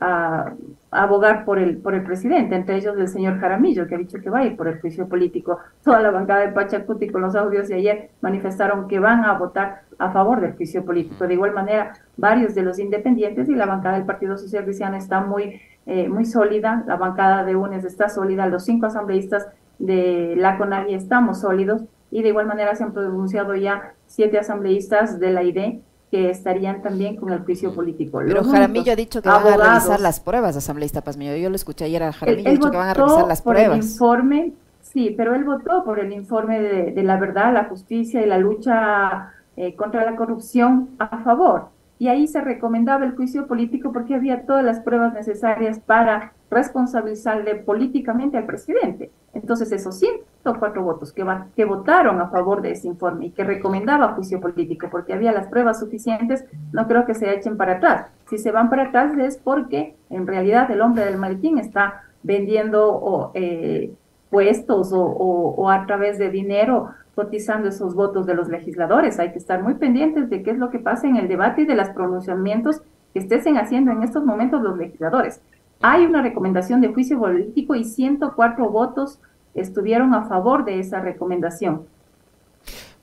a, 0.00 0.52
abogar 0.90 1.44
por 1.44 1.58
el, 1.58 1.78
por 1.78 1.94
el 1.94 2.04
presidente, 2.04 2.54
entre 2.54 2.76
ellos 2.76 2.96
el 2.96 3.08
señor 3.08 3.40
Jaramillo, 3.40 3.86
que 3.88 3.96
ha 3.96 3.98
dicho 3.98 4.20
que 4.20 4.30
va 4.30 4.40
a 4.40 4.44
ir 4.44 4.56
por 4.56 4.68
el 4.68 4.80
juicio 4.80 5.08
político. 5.08 5.58
Toda 5.82 6.00
la 6.00 6.10
bancada 6.10 6.40
de 6.42 6.52
Pachacuti 6.52 7.08
con 7.08 7.22
los 7.22 7.34
audios 7.34 7.68
de 7.68 7.74
ayer 7.74 8.10
manifestaron 8.20 8.86
que 8.86 9.00
van 9.00 9.24
a 9.24 9.36
votar 9.36 9.82
a 9.98 10.10
favor 10.12 10.40
del 10.40 10.54
juicio 10.54 10.84
político. 10.84 11.26
De 11.26 11.34
igual 11.34 11.52
manera, 11.52 11.94
varios 12.16 12.54
de 12.54 12.62
los 12.62 12.78
independientes 12.78 13.48
y 13.48 13.54
la 13.54 13.66
bancada 13.66 13.96
del 13.96 14.06
Partido 14.06 14.38
Social 14.38 14.64
Cristiano 14.64 14.96
está 14.96 15.20
muy, 15.20 15.60
eh, 15.86 16.08
muy 16.08 16.24
sólida, 16.24 16.84
la 16.86 16.96
bancada 16.96 17.44
de 17.44 17.56
UNES 17.56 17.84
está 17.84 18.08
sólida, 18.08 18.46
los 18.46 18.64
cinco 18.64 18.86
asambleístas 18.86 19.48
de 19.78 20.34
la 20.36 20.56
CONAGI 20.58 20.94
estamos 20.94 21.40
sólidos 21.40 21.82
y 22.10 22.22
de 22.22 22.28
igual 22.28 22.46
manera 22.46 22.76
se 22.76 22.84
han 22.84 22.92
pronunciado 22.92 23.56
ya 23.56 23.94
siete 24.06 24.38
asambleístas 24.38 25.18
de 25.18 25.32
la 25.32 25.42
IDE 25.42 25.80
que 26.14 26.30
estarían 26.30 26.80
también 26.80 27.16
con 27.16 27.32
el 27.32 27.40
juicio 27.40 27.74
político. 27.74 28.20
Pero 28.24 28.44
Jaramillo 28.44 28.92
ha 28.92 28.94
dicho 28.94 29.20
que 29.20 29.28
van 29.28 29.44
a 29.48 29.56
revisar 29.56 29.98
las 29.98 30.20
pruebas, 30.20 30.56
asambleísta 30.56 31.00
Pazmiño. 31.00 31.34
Yo 31.34 31.50
lo 31.50 31.56
escuché 31.56 31.86
ayer 31.86 32.04
a 32.04 32.12
Jaramillo, 32.12 32.48
ha 32.48 32.52
dicho 32.52 32.70
que 32.70 32.76
van 32.76 32.88
a 32.90 32.94
revisar 32.94 33.26
las 33.26 33.42
por 33.42 33.54
pruebas. 33.54 33.78
El 33.78 33.84
informe, 33.84 34.52
sí, 34.80 35.12
pero 35.16 35.34
él 35.34 35.42
votó 35.42 35.82
por 35.82 35.98
el 35.98 36.12
informe 36.12 36.60
de, 36.60 37.02
la 37.02 37.18
verdad, 37.18 37.52
la 37.52 37.64
justicia 37.64 38.22
y 38.22 38.26
la 38.26 38.38
lucha 38.38 39.32
eh, 39.56 39.74
contra 39.74 40.04
la 40.04 40.14
corrupción 40.14 40.90
a 41.00 41.18
favor. 41.24 41.70
Y 42.04 42.08
ahí 42.08 42.26
se 42.26 42.42
recomendaba 42.42 43.06
el 43.06 43.16
juicio 43.16 43.46
político 43.46 43.90
porque 43.90 44.14
había 44.14 44.44
todas 44.44 44.62
las 44.62 44.80
pruebas 44.80 45.14
necesarias 45.14 45.78
para 45.78 46.34
responsabilizarle 46.50 47.54
políticamente 47.54 48.36
al 48.36 48.44
presidente. 48.44 49.10
Entonces, 49.32 49.72
esos 49.72 49.98
104 49.98 50.82
votos 50.82 51.14
que, 51.14 51.24
que 51.56 51.64
votaron 51.64 52.20
a 52.20 52.28
favor 52.28 52.60
de 52.60 52.72
ese 52.72 52.88
informe 52.88 53.24
y 53.24 53.30
que 53.30 53.42
recomendaba 53.42 54.12
juicio 54.12 54.38
político 54.38 54.88
porque 54.90 55.14
había 55.14 55.32
las 55.32 55.46
pruebas 55.46 55.80
suficientes, 55.80 56.44
no 56.72 56.86
creo 56.88 57.06
que 57.06 57.14
se 57.14 57.32
echen 57.32 57.56
para 57.56 57.76
atrás. 57.76 58.08
Si 58.28 58.36
se 58.36 58.52
van 58.52 58.68
para 58.68 58.88
atrás 58.88 59.16
es 59.16 59.38
porque 59.38 59.96
en 60.10 60.26
realidad 60.26 60.70
el 60.70 60.82
hombre 60.82 61.06
del 61.06 61.16
maletín 61.16 61.56
está 61.56 62.02
vendiendo 62.22 62.86
o, 62.86 63.30
eh, 63.32 63.94
puestos 64.28 64.90
o, 64.92 65.70
a 65.70 65.86
través 65.86 66.18
de 66.18 66.28
dinero 66.28 66.90
cotizando 67.14 67.68
esos 67.68 67.94
votos 67.94 68.26
de 68.26 68.34
los 68.34 68.48
legisladores. 68.48 69.18
Hay 69.18 69.32
que 69.32 69.38
estar 69.38 69.62
muy 69.62 69.74
pendientes 69.74 70.30
de 70.30 70.42
qué 70.42 70.50
es 70.50 70.58
lo 70.58 70.70
que 70.70 70.78
pasa 70.78 71.06
en 71.06 71.16
el 71.16 71.28
debate 71.28 71.62
y 71.62 71.66
de 71.66 71.74
los 71.74 71.88
pronunciamientos 71.90 72.82
que 73.12 73.20
estén 73.20 73.56
haciendo 73.56 73.92
en 73.92 74.02
estos 74.02 74.24
momentos 74.24 74.62
los 74.62 74.76
legisladores. 74.76 75.40
Hay 75.80 76.04
una 76.04 76.22
recomendación 76.22 76.80
de 76.80 76.88
juicio 76.88 77.18
político 77.18 77.74
y 77.74 77.84
104 77.84 78.70
votos 78.70 79.18
estuvieron 79.54 80.14
a 80.14 80.26
favor 80.26 80.64
de 80.64 80.80
esa 80.80 81.00
recomendación. 81.00 81.86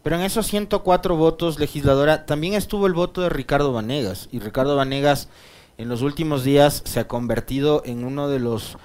Pero 0.03 0.15
en 0.15 0.23
esos 0.23 0.47
104 0.47 1.15
votos, 1.15 1.59
legisladora, 1.59 2.25
también 2.25 2.55
estuvo 2.55 2.87
el 2.87 2.93
voto 2.93 3.21
de 3.21 3.29
Ricardo 3.29 3.71
Vanegas. 3.71 4.29
Y 4.31 4.39
Ricardo 4.39 4.75
Vanegas 4.75 5.29
en 5.77 5.89
los 5.89 6.01
últimos 6.01 6.43
días 6.43 6.81
se 6.85 6.99
ha 6.99 7.07
convertido 7.07 7.83
en 7.85 8.03
uno 8.03 8.27
de 8.27 8.39
los 8.39 8.77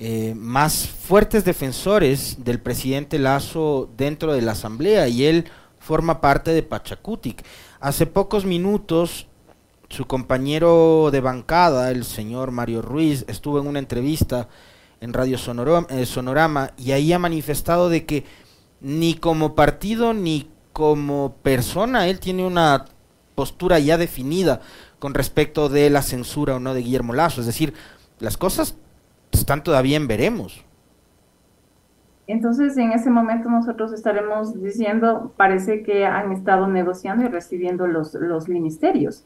eh, 0.00 0.32
más 0.36 0.86
fuertes 0.86 1.44
defensores 1.44 2.44
del 2.44 2.60
presidente 2.60 3.18
Lazo 3.18 3.90
dentro 3.96 4.32
de 4.32 4.42
la 4.42 4.52
Asamblea. 4.52 5.08
Y 5.08 5.24
él 5.24 5.46
forma 5.80 6.20
parte 6.20 6.52
de 6.52 6.62
Pachacutic. 6.62 7.44
Hace 7.80 8.06
pocos 8.06 8.44
minutos, 8.44 9.26
su 9.88 10.06
compañero 10.06 11.10
de 11.10 11.20
bancada, 11.20 11.90
el 11.90 12.04
señor 12.04 12.52
Mario 12.52 12.80
Ruiz, 12.80 13.24
estuvo 13.26 13.58
en 13.58 13.66
una 13.66 13.80
entrevista 13.80 14.48
en 15.00 15.12
Radio 15.12 15.36
eh, 15.88 16.06
Sonorama 16.06 16.70
y 16.76 16.92
ahí 16.92 17.12
ha 17.12 17.18
manifestado 17.18 17.88
de 17.88 18.04
que 18.04 18.24
ni 18.80 19.14
como 19.14 19.54
partido 19.54 20.14
ni 20.14 20.48
como 20.72 21.34
persona, 21.42 22.06
él 22.06 22.20
tiene 22.20 22.46
una 22.46 22.84
postura 23.34 23.78
ya 23.78 23.98
definida 23.98 24.60
con 24.98 25.14
respecto 25.14 25.68
de 25.68 25.90
la 25.90 26.02
censura 26.02 26.56
o 26.56 26.60
no 26.60 26.74
de 26.74 26.82
Guillermo 26.82 27.14
Lazo. 27.14 27.40
Es 27.40 27.46
decir, 27.46 27.74
las 28.20 28.36
cosas 28.36 28.76
están 29.38 29.62
todavía 29.62 29.96
en 29.96 30.06
veremos. 30.06 30.64
Entonces, 32.26 32.76
en 32.76 32.92
ese 32.92 33.08
momento 33.08 33.48
nosotros 33.48 33.92
estaremos 33.92 34.60
diciendo, 34.62 35.32
parece 35.36 35.82
que 35.82 36.04
han 36.04 36.32
estado 36.32 36.66
negociando 36.66 37.24
y 37.24 37.28
recibiendo 37.28 37.86
los, 37.86 38.14
los 38.14 38.48
ministerios 38.48 39.24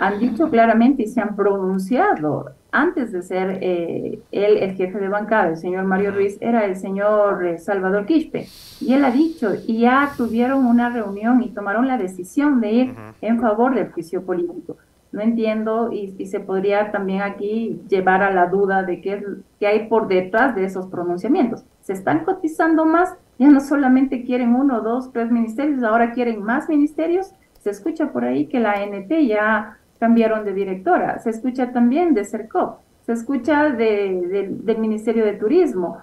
han 0.00 0.18
dicho 0.18 0.48
claramente 0.48 1.02
y 1.02 1.06
se 1.06 1.20
han 1.20 1.36
pronunciado. 1.36 2.52
Antes 2.72 3.12
de 3.12 3.22
ser 3.22 3.58
eh, 3.60 4.20
él 4.32 4.56
el 4.58 4.74
jefe 4.74 4.98
de 4.98 5.08
bancada, 5.08 5.50
el 5.50 5.56
señor 5.58 5.84
Mario 5.84 6.12
Ruiz, 6.12 6.38
era 6.40 6.64
el 6.64 6.76
señor 6.76 7.44
eh, 7.44 7.58
Salvador 7.58 8.06
Quispe. 8.06 8.46
Y 8.80 8.94
él 8.94 9.04
ha 9.04 9.10
dicho, 9.10 9.52
y 9.66 9.80
ya 9.80 10.12
tuvieron 10.16 10.64
una 10.64 10.88
reunión 10.88 11.42
y 11.42 11.50
tomaron 11.50 11.86
la 11.86 11.98
decisión 11.98 12.60
de 12.60 12.72
ir 12.72 12.94
en 13.20 13.40
favor 13.40 13.74
del 13.74 13.90
juicio 13.90 14.24
político. 14.24 14.78
No 15.12 15.22
entiendo 15.22 15.90
y, 15.92 16.26
se 16.26 16.40
podría 16.40 16.92
también 16.92 17.22
aquí 17.22 17.80
llevar 17.88 18.22
a 18.22 18.32
la 18.32 18.46
duda 18.46 18.84
de 18.84 19.00
qué, 19.00 19.24
qué 19.58 19.66
hay 19.66 19.88
por 19.88 20.06
detrás 20.06 20.54
de 20.54 20.64
esos 20.64 20.86
pronunciamientos. 20.86 21.64
Se 21.80 21.92
están 21.92 22.24
cotizando 22.24 22.84
más, 22.84 23.14
ya 23.38 23.48
no 23.48 23.60
solamente 23.60 24.22
quieren 24.22 24.54
uno, 24.54 24.82
dos, 24.82 25.12
tres 25.12 25.30
ministerios, 25.30 25.82
ahora 25.82 26.12
quieren 26.12 26.42
más 26.42 26.68
ministerios. 26.68 27.32
Se 27.60 27.70
escucha 27.70 28.12
por 28.12 28.24
ahí 28.24 28.46
que 28.46 28.60
la 28.60 28.72
ANT 28.72 29.10
ya 29.26 29.78
cambiaron 29.98 30.44
de 30.44 30.54
directora, 30.54 31.18
se 31.18 31.30
escucha 31.30 31.72
también 31.72 32.14
de 32.14 32.24
CERCOP, 32.24 32.78
se 33.02 33.12
escucha 33.12 33.70
de, 33.70 34.48
del 34.62 34.78
Ministerio 34.78 35.24
de 35.24 35.34
Turismo. 35.34 35.98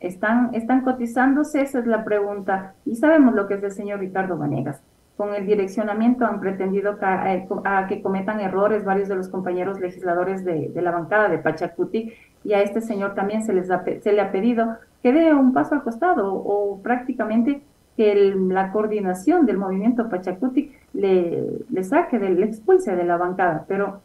¿Están, 0.00 0.54
¿Están 0.54 0.82
cotizándose? 0.82 1.62
Esa 1.62 1.78
es 1.78 1.86
la 1.86 2.04
pregunta. 2.04 2.74
Y 2.84 2.96
sabemos 2.96 3.34
lo 3.34 3.46
que 3.46 3.54
es 3.54 3.62
el 3.62 3.70
señor 3.70 4.00
Ricardo 4.00 4.36
Vanegas. 4.36 4.82
Con 5.16 5.34
el 5.34 5.46
direccionamiento 5.46 6.24
han 6.24 6.40
pretendido 6.40 6.98
eh, 7.00 7.46
a, 7.64 7.86
que 7.86 8.02
cometan 8.02 8.40
errores 8.40 8.84
varios 8.84 9.08
de 9.08 9.16
los 9.16 9.28
compañeros 9.28 9.78
legisladores 9.78 10.44
de, 10.44 10.70
de, 10.70 10.82
la 10.82 10.90
bancada 10.90 11.28
de 11.28 11.38
Pachacuti 11.38 12.12
y 12.44 12.54
a 12.54 12.62
este 12.62 12.80
señor 12.80 13.14
también 13.14 13.44
se, 13.44 13.52
les 13.52 13.68
se 13.68 14.12
le 14.12 14.20
ha 14.20 14.32
pedido 14.32 14.78
que 15.02 15.12
dé 15.12 15.34
un 15.34 15.52
paso 15.52 15.74
al 15.74 15.82
costado 15.82 16.32
o 16.32 16.80
prácticamente 16.82 17.62
que 17.96 18.34
la 18.34 18.72
coordinación 18.72 19.44
del 19.46 19.58
movimiento 19.58 20.08
Pachacuti 20.08 20.72
le, 20.94 21.84
saque, 21.84 22.18
del, 22.18 22.40
le 22.40 22.46
expulse 22.46 22.96
de 22.96 23.04
la 23.04 23.16
bancada, 23.16 23.64
pero 23.68 24.00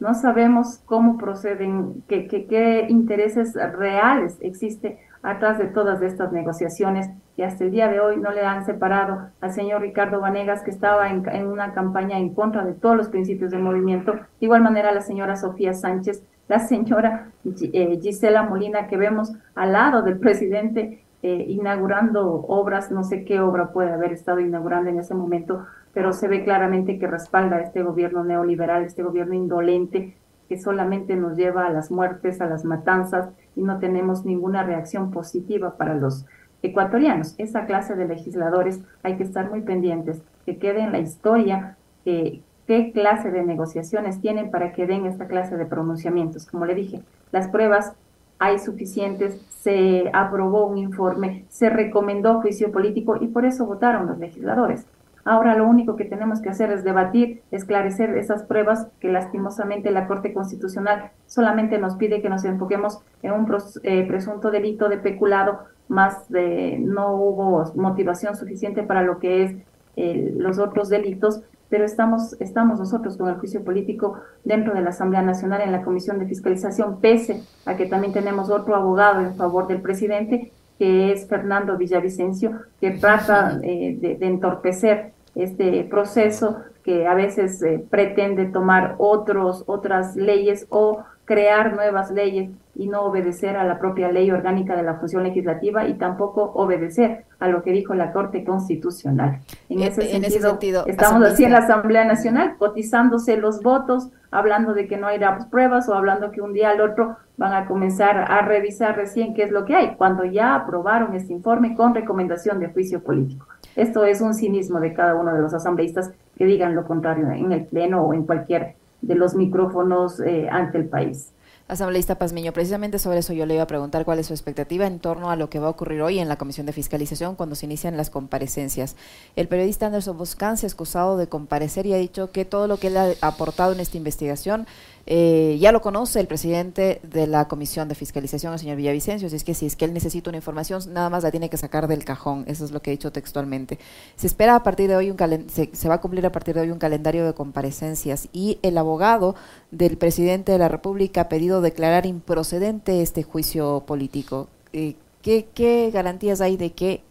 no 0.00 0.14
sabemos 0.14 0.80
cómo 0.84 1.16
proceden, 1.16 2.02
qué, 2.08 2.26
qué, 2.26 2.86
intereses 2.88 3.54
reales 3.54 4.36
existe 4.40 4.98
atrás 5.22 5.58
de 5.58 5.66
todas 5.66 6.02
estas 6.02 6.32
negociaciones 6.32 7.08
que 7.36 7.44
hasta 7.44 7.64
el 7.64 7.70
día 7.70 7.88
de 7.88 8.00
hoy 8.00 8.16
no 8.16 8.30
le 8.30 8.42
han 8.42 8.64
separado 8.64 9.28
al 9.40 9.52
señor 9.52 9.82
Ricardo 9.82 10.20
Vanegas, 10.20 10.62
que 10.62 10.70
estaba 10.70 11.10
en, 11.10 11.46
una 11.46 11.72
campaña 11.72 12.18
en 12.18 12.32
contra 12.32 12.64
de 12.64 12.74
todos 12.74 12.96
los 12.96 13.08
principios 13.08 13.50
del 13.50 13.62
movimiento. 13.62 14.12
De 14.12 14.20
igual 14.40 14.62
manera, 14.62 14.92
la 14.92 15.00
señora 15.00 15.36
Sofía 15.36 15.74
Sánchez, 15.74 16.22
la 16.46 16.60
señora 16.60 17.30
eh, 17.44 17.98
Gisela 18.00 18.44
Molina, 18.44 18.86
que 18.86 18.96
vemos 18.96 19.32
al 19.54 19.72
lado 19.72 20.02
del 20.02 20.18
presidente 20.18 21.04
eh, 21.22 21.44
inaugurando 21.48 22.44
obras, 22.48 22.90
no 22.90 23.02
sé 23.02 23.24
qué 23.24 23.40
obra 23.40 23.72
puede 23.72 23.90
haber 23.90 24.12
estado 24.12 24.40
inaugurando 24.40 24.90
en 24.90 24.98
ese 24.98 25.14
momento, 25.14 25.64
pero 25.92 26.12
se 26.12 26.28
ve 26.28 26.44
claramente 26.44 26.98
que 26.98 27.06
respalda 27.06 27.60
este 27.60 27.82
gobierno 27.82 28.24
neoliberal, 28.24 28.84
este 28.84 29.02
gobierno 29.02 29.34
indolente, 29.34 30.16
que 30.48 30.58
solamente 30.58 31.16
nos 31.16 31.36
lleva 31.36 31.66
a 31.66 31.70
las 31.70 31.90
muertes, 31.90 32.40
a 32.40 32.46
las 32.46 32.64
matanzas, 32.64 33.30
y 33.56 33.62
no 33.62 33.78
tenemos 33.78 34.24
ninguna 34.24 34.62
reacción 34.62 35.10
positiva 35.10 35.76
para 35.78 35.94
los 35.94 36.26
ecuatorianos. 36.64 37.34
Esa 37.38 37.66
clase 37.66 37.94
de 37.94 38.08
legisladores 38.08 38.80
hay 39.02 39.16
que 39.16 39.22
estar 39.22 39.50
muy 39.50 39.60
pendientes, 39.60 40.22
que 40.46 40.58
quede 40.58 40.80
en 40.80 40.92
la 40.92 40.98
historia 40.98 41.76
qué 42.04 42.92
clase 42.92 43.30
de 43.30 43.44
negociaciones 43.44 44.20
tienen 44.20 44.50
para 44.50 44.72
que 44.72 44.86
den 44.86 45.06
esta 45.06 45.26
clase 45.26 45.56
de 45.56 45.66
pronunciamientos. 45.66 46.46
Como 46.46 46.64
le 46.64 46.74
dije, 46.74 47.02
las 47.32 47.48
pruebas 47.48 47.92
hay 48.38 48.58
suficientes, 48.58 49.40
se 49.50 50.10
aprobó 50.12 50.66
un 50.66 50.78
informe, 50.78 51.44
se 51.48 51.70
recomendó 51.70 52.40
juicio 52.40 52.72
político 52.72 53.16
y 53.20 53.28
por 53.28 53.44
eso 53.44 53.66
votaron 53.66 54.06
los 54.06 54.18
legisladores. 54.18 54.86
Ahora 55.24 55.56
lo 55.56 55.66
único 55.66 55.96
que 55.96 56.04
tenemos 56.04 56.40
que 56.40 56.50
hacer 56.50 56.70
es 56.70 56.84
debatir, 56.84 57.42
esclarecer 57.50 58.16
esas 58.16 58.42
pruebas 58.42 58.88
que 59.00 59.08
lastimosamente 59.08 59.90
la 59.90 60.06
Corte 60.06 60.32
Constitucional 60.32 61.10
solamente 61.26 61.78
nos 61.78 61.96
pide 61.96 62.20
que 62.20 62.28
nos 62.28 62.44
enfoquemos 62.44 63.00
en 63.22 63.32
un 63.32 63.46
eh, 63.82 64.06
presunto 64.06 64.50
delito 64.50 64.88
de 64.88 64.98
peculado, 64.98 65.60
más 65.88 66.28
de 66.28 66.78
no 66.78 67.14
hubo 67.14 67.72
motivación 67.74 68.36
suficiente 68.36 68.82
para 68.82 69.02
lo 69.02 69.18
que 69.18 69.44
es 69.44 69.56
los 69.96 70.58
otros 70.58 70.88
delitos, 70.88 71.42
pero 71.68 71.84
estamos, 71.84 72.40
estamos 72.40 72.78
nosotros 72.78 73.16
con 73.16 73.28
el 73.28 73.36
juicio 73.36 73.64
político 73.64 74.20
dentro 74.44 74.74
de 74.74 74.82
la 74.82 74.90
Asamblea 74.90 75.22
Nacional 75.22 75.60
en 75.60 75.72
la 75.72 75.82
Comisión 75.82 76.18
de 76.18 76.26
Fiscalización, 76.26 77.00
pese 77.00 77.42
a 77.66 77.76
que 77.76 77.86
también 77.86 78.12
tenemos 78.12 78.50
otro 78.50 78.76
abogado 78.76 79.20
en 79.20 79.34
favor 79.34 79.66
del 79.66 79.80
presidente, 79.80 80.52
que 80.78 81.12
es 81.12 81.26
Fernando 81.26 81.76
Villavicencio, 81.76 82.52
que 82.80 82.92
trata 82.92 83.58
eh, 83.62 83.96
de, 84.00 84.26
entorpecer 84.26 85.13
este 85.34 85.84
proceso 85.84 86.58
que 86.84 87.06
a 87.06 87.14
veces 87.14 87.62
eh, 87.62 87.84
pretende 87.88 88.44
tomar 88.44 88.94
otros, 88.98 89.64
otras 89.66 90.16
leyes 90.16 90.66
o 90.68 91.02
crear 91.24 91.74
nuevas 91.74 92.10
leyes 92.10 92.50
y 92.76 92.88
no 92.88 93.02
obedecer 93.02 93.56
a 93.56 93.64
la 93.64 93.78
propia 93.78 94.10
ley 94.10 94.30
orgánica 94.30 94.76
de 94.76 94.82
la 94.82 94.96
función 94.96 95.22
legislativa 95.22 95.86
y 95.86 95.94
tampoco 95.94 96.52
obedecer 96.54 97.24
a 97.38 97.48
lo 97.48 97.62
que 97.62 97.72
dijo 97.72 97.94
la 97.94 98.12
Corte 98.12 98.44
Constitucional. 98.44 99.40
En, 99.68 99.80
ese, 99.82 100.02
sentido, 100.40 100.84
estamos 100.86 101.22
así 101.22 101.44
en 101.44 101.52
la 101.52 101.58
Asamblea 101.58 102.04
Nacional, 102.04 102.56
cotizándose 102.58 103.36
los 103.36 103.62
votos, 103.62 104.08
hablando 104.30 104.74
de 104.74 104.86
que 104.86 104.96
no 104.96 105.06
hay 105.06 105.20
pruebas 105.50 105.88
o 105.88 105.94
hablando 105.94 106.32
que 106.32 106.42
un 106.42 106.52
día 106.52 106.70
al 106.70 106.80
otro 106.80 107.16
van 107.36 107.52
a 107.52 107.66
comenzar 107.66 108.18
a 108.30 108.42
revisar 108.42 108.96
recién 108.96 109.34
qué 109.34 109.44
es 109.44 109.50
lo 109.50 109.64
que 109.64 109.74
hay, 109.74 109.94
cuando 109.96 110.24
ya 110.24 110.54
aprobaron 110.54 111.14
este 111.14 111.32
informe 111.32 111.74
con 111.74 111.94
recomendación 111.94 112.58
de 112.60 112.68
juicio 112.68 113.02
político. 113.02 113.46
Esto 113.76 114.04
es 114.04 114.20
un 114.20 114.34
cinismo 114.34 114.80
de 114.80 114.94
cada 114.94 115.14
uno 115.14 115.34
de 115.34 115.40
los 115.40 115.52
asambleístas 115.52 116.12
que 116.36 116.44
digan 116.44 116.74
lo 116.74 116.86
contrario 116.86 117.30
en 117.30 117.52
el 117.52 117.64
Pleno 117.66 118.02
o 118.02 118.14
en 118.14 118.24
cualquier 118.24 118.76
de 119.02 119.14
los 119.14 119.34
micrófonos 119.34 120.20
eh, 120.20 120.48
ante 120.50 120.78
el 120.78 120.86
país. 120.86 121.32
Asambleísta 121.66 122.18
Pazmiño, 122.18 122.52
precisamente 122.52 122.98
sobre 122.98 123.20
eso 123.20 123.32
yo 123.32 123.46
le 123.46 123.54
iba 123.54 123.62
a 123.62 123.66
preguntar 123.66 124.04
cuál 124.04 124.18
es 124.18 124.26
su 124.26 124.34
expectativa 124.34 124.86
en 124.86 124.98
torno 124.98 125.30
a 125.30 125.36
lo 125.36 125.48
que 125.48 125.58
va 125.58 125.68
a 125.68 125.70
ocurrir 125.70 126.02
hoy 126.02 126.18
en 126.18 126.28
la 126.28 126.36
Comisión 126.36 126.66
de 126.66 126.74
Fiscalización 126.74 127.36
cuando 127.36 127.54
se 127.54 127.64
inician 127.64 127.96
las 127.96 128.10
comparecencias. 128.10 128.96
El 129.34 129.48
periodista 129.48 129.86
Anderson 129.86 130.18
Boscan 130.18 130.58
se 130.58 130.66
ha 130.66 130.68
excusado 130.68 131.16
de 131.16 131.26
comparecer 131.26 131.86
y 131.86 131.94
ha 131.94 131.96
dicho 131.96 132.32
que 132.32 132.44
todo 132.44 132.66
lo 132.68 132.76
que 132.76 132.88
él 132.88 132.98
ha 132.98 133.12
aportado 133.22 133.72
en 133.72 133.80
esta 133.80 133.96
investigación 133.96 134.66
eh, 135.06 135.58
ya 135.60 135.70
lo 135.70 135.82
conoce 135.82 136.18
el 136.18 136.26
presidente 136.26 137.00
de 137.02 137.26
la 137.26 137.46
Comisión 137.46 137.88
de 137.88 137.94
Fiscalización, 137.94 138.54
el 138.54 138.58
señor 138.58 138.76
Villavicencio, 138.76 139.26
así 139.26 139.36
es 139.36 139.44
que 139.44 139.52
si 139.52 139.66
es 139.66 139.76
que 139.76 139.84
él 139.84 139.92
necesita 139.92 140.30
una 140.30 140.38
información, 140.38 140.80
nada 140.92 141.10
más 141.10 141.24
la 141.24 141.30
tiene 141.30 141.50
que 141.50 141.58
sacar 141.58 141.88
del 141.88 142.04
cajón, 142.04 142.44
eso 142.46 142.64
es 142.64 142.70
lo 142.70 142.80
que 142.80 142.90
he 142.90 142.92
dicho 142.92 143.12
textualmente. 143.12 143.78
Se 144.16 144.26
espera 144.26 144.56
a 144.56 144.62
partir 144.62 144.88
de 144.88 144.96
hoy, 144.96 145.10
un 145.10 145.18
se, 145.48 145.88
va 145.88 145.96
a 145.96 146.00
cumplir 146.00 146.24
a 146.24 146.32
partir 146.32 146.54
de 146.54 146.62
hoy 146.62 146.70
un 146.70 146.78
calendario 146.78 147.26
de 147.26 147.34
comparecencias 147.34 148.28
y 148.32 148.58
el 148.62 148.78
abogado 148.78 149.34
del 149.70 149.98
presidente 149.98 150.52
de 150.52 150.58
la 150.58 150.68
República 150.68 151.22
ha 151.22 151.28
pedido 151.28 151.60
declarar 151.60 152.06
improcedente 152.06 153.02
este 153.02 153.22
juicio 153.22 153.84
político. 153.86 154.48
Eh, 154.72 154.96
¿qué, 155.20 155.48
¿Qué 155.52 155.90
garantías 155.92 156.40
hay 156.40 156.56
de 156.56 156.72
que 156.72 157.02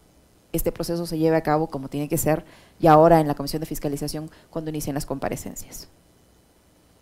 este 0.51 0.71
proceso 0.71 1.05
se 1.05 1.19
lleve 1.19 1.35
a 1.35 1.41
cabo 1.41 1.67
como 1.67 1.89
tiene 1.89 2.09
que 2.09 2.17
ser 2.17 2.43
y 2.79 2.87
ahora 2.87 3.19
en 3.19 3.27
la 3.27 3.35
Comisión 3.35 3.59
de 3.59 3.65
Fiscalización 3.67 4.31
cuando 4.49 4.71
inicien 4.71 4.95
las 4.95 5.05
comparecencias? 5.05 5.89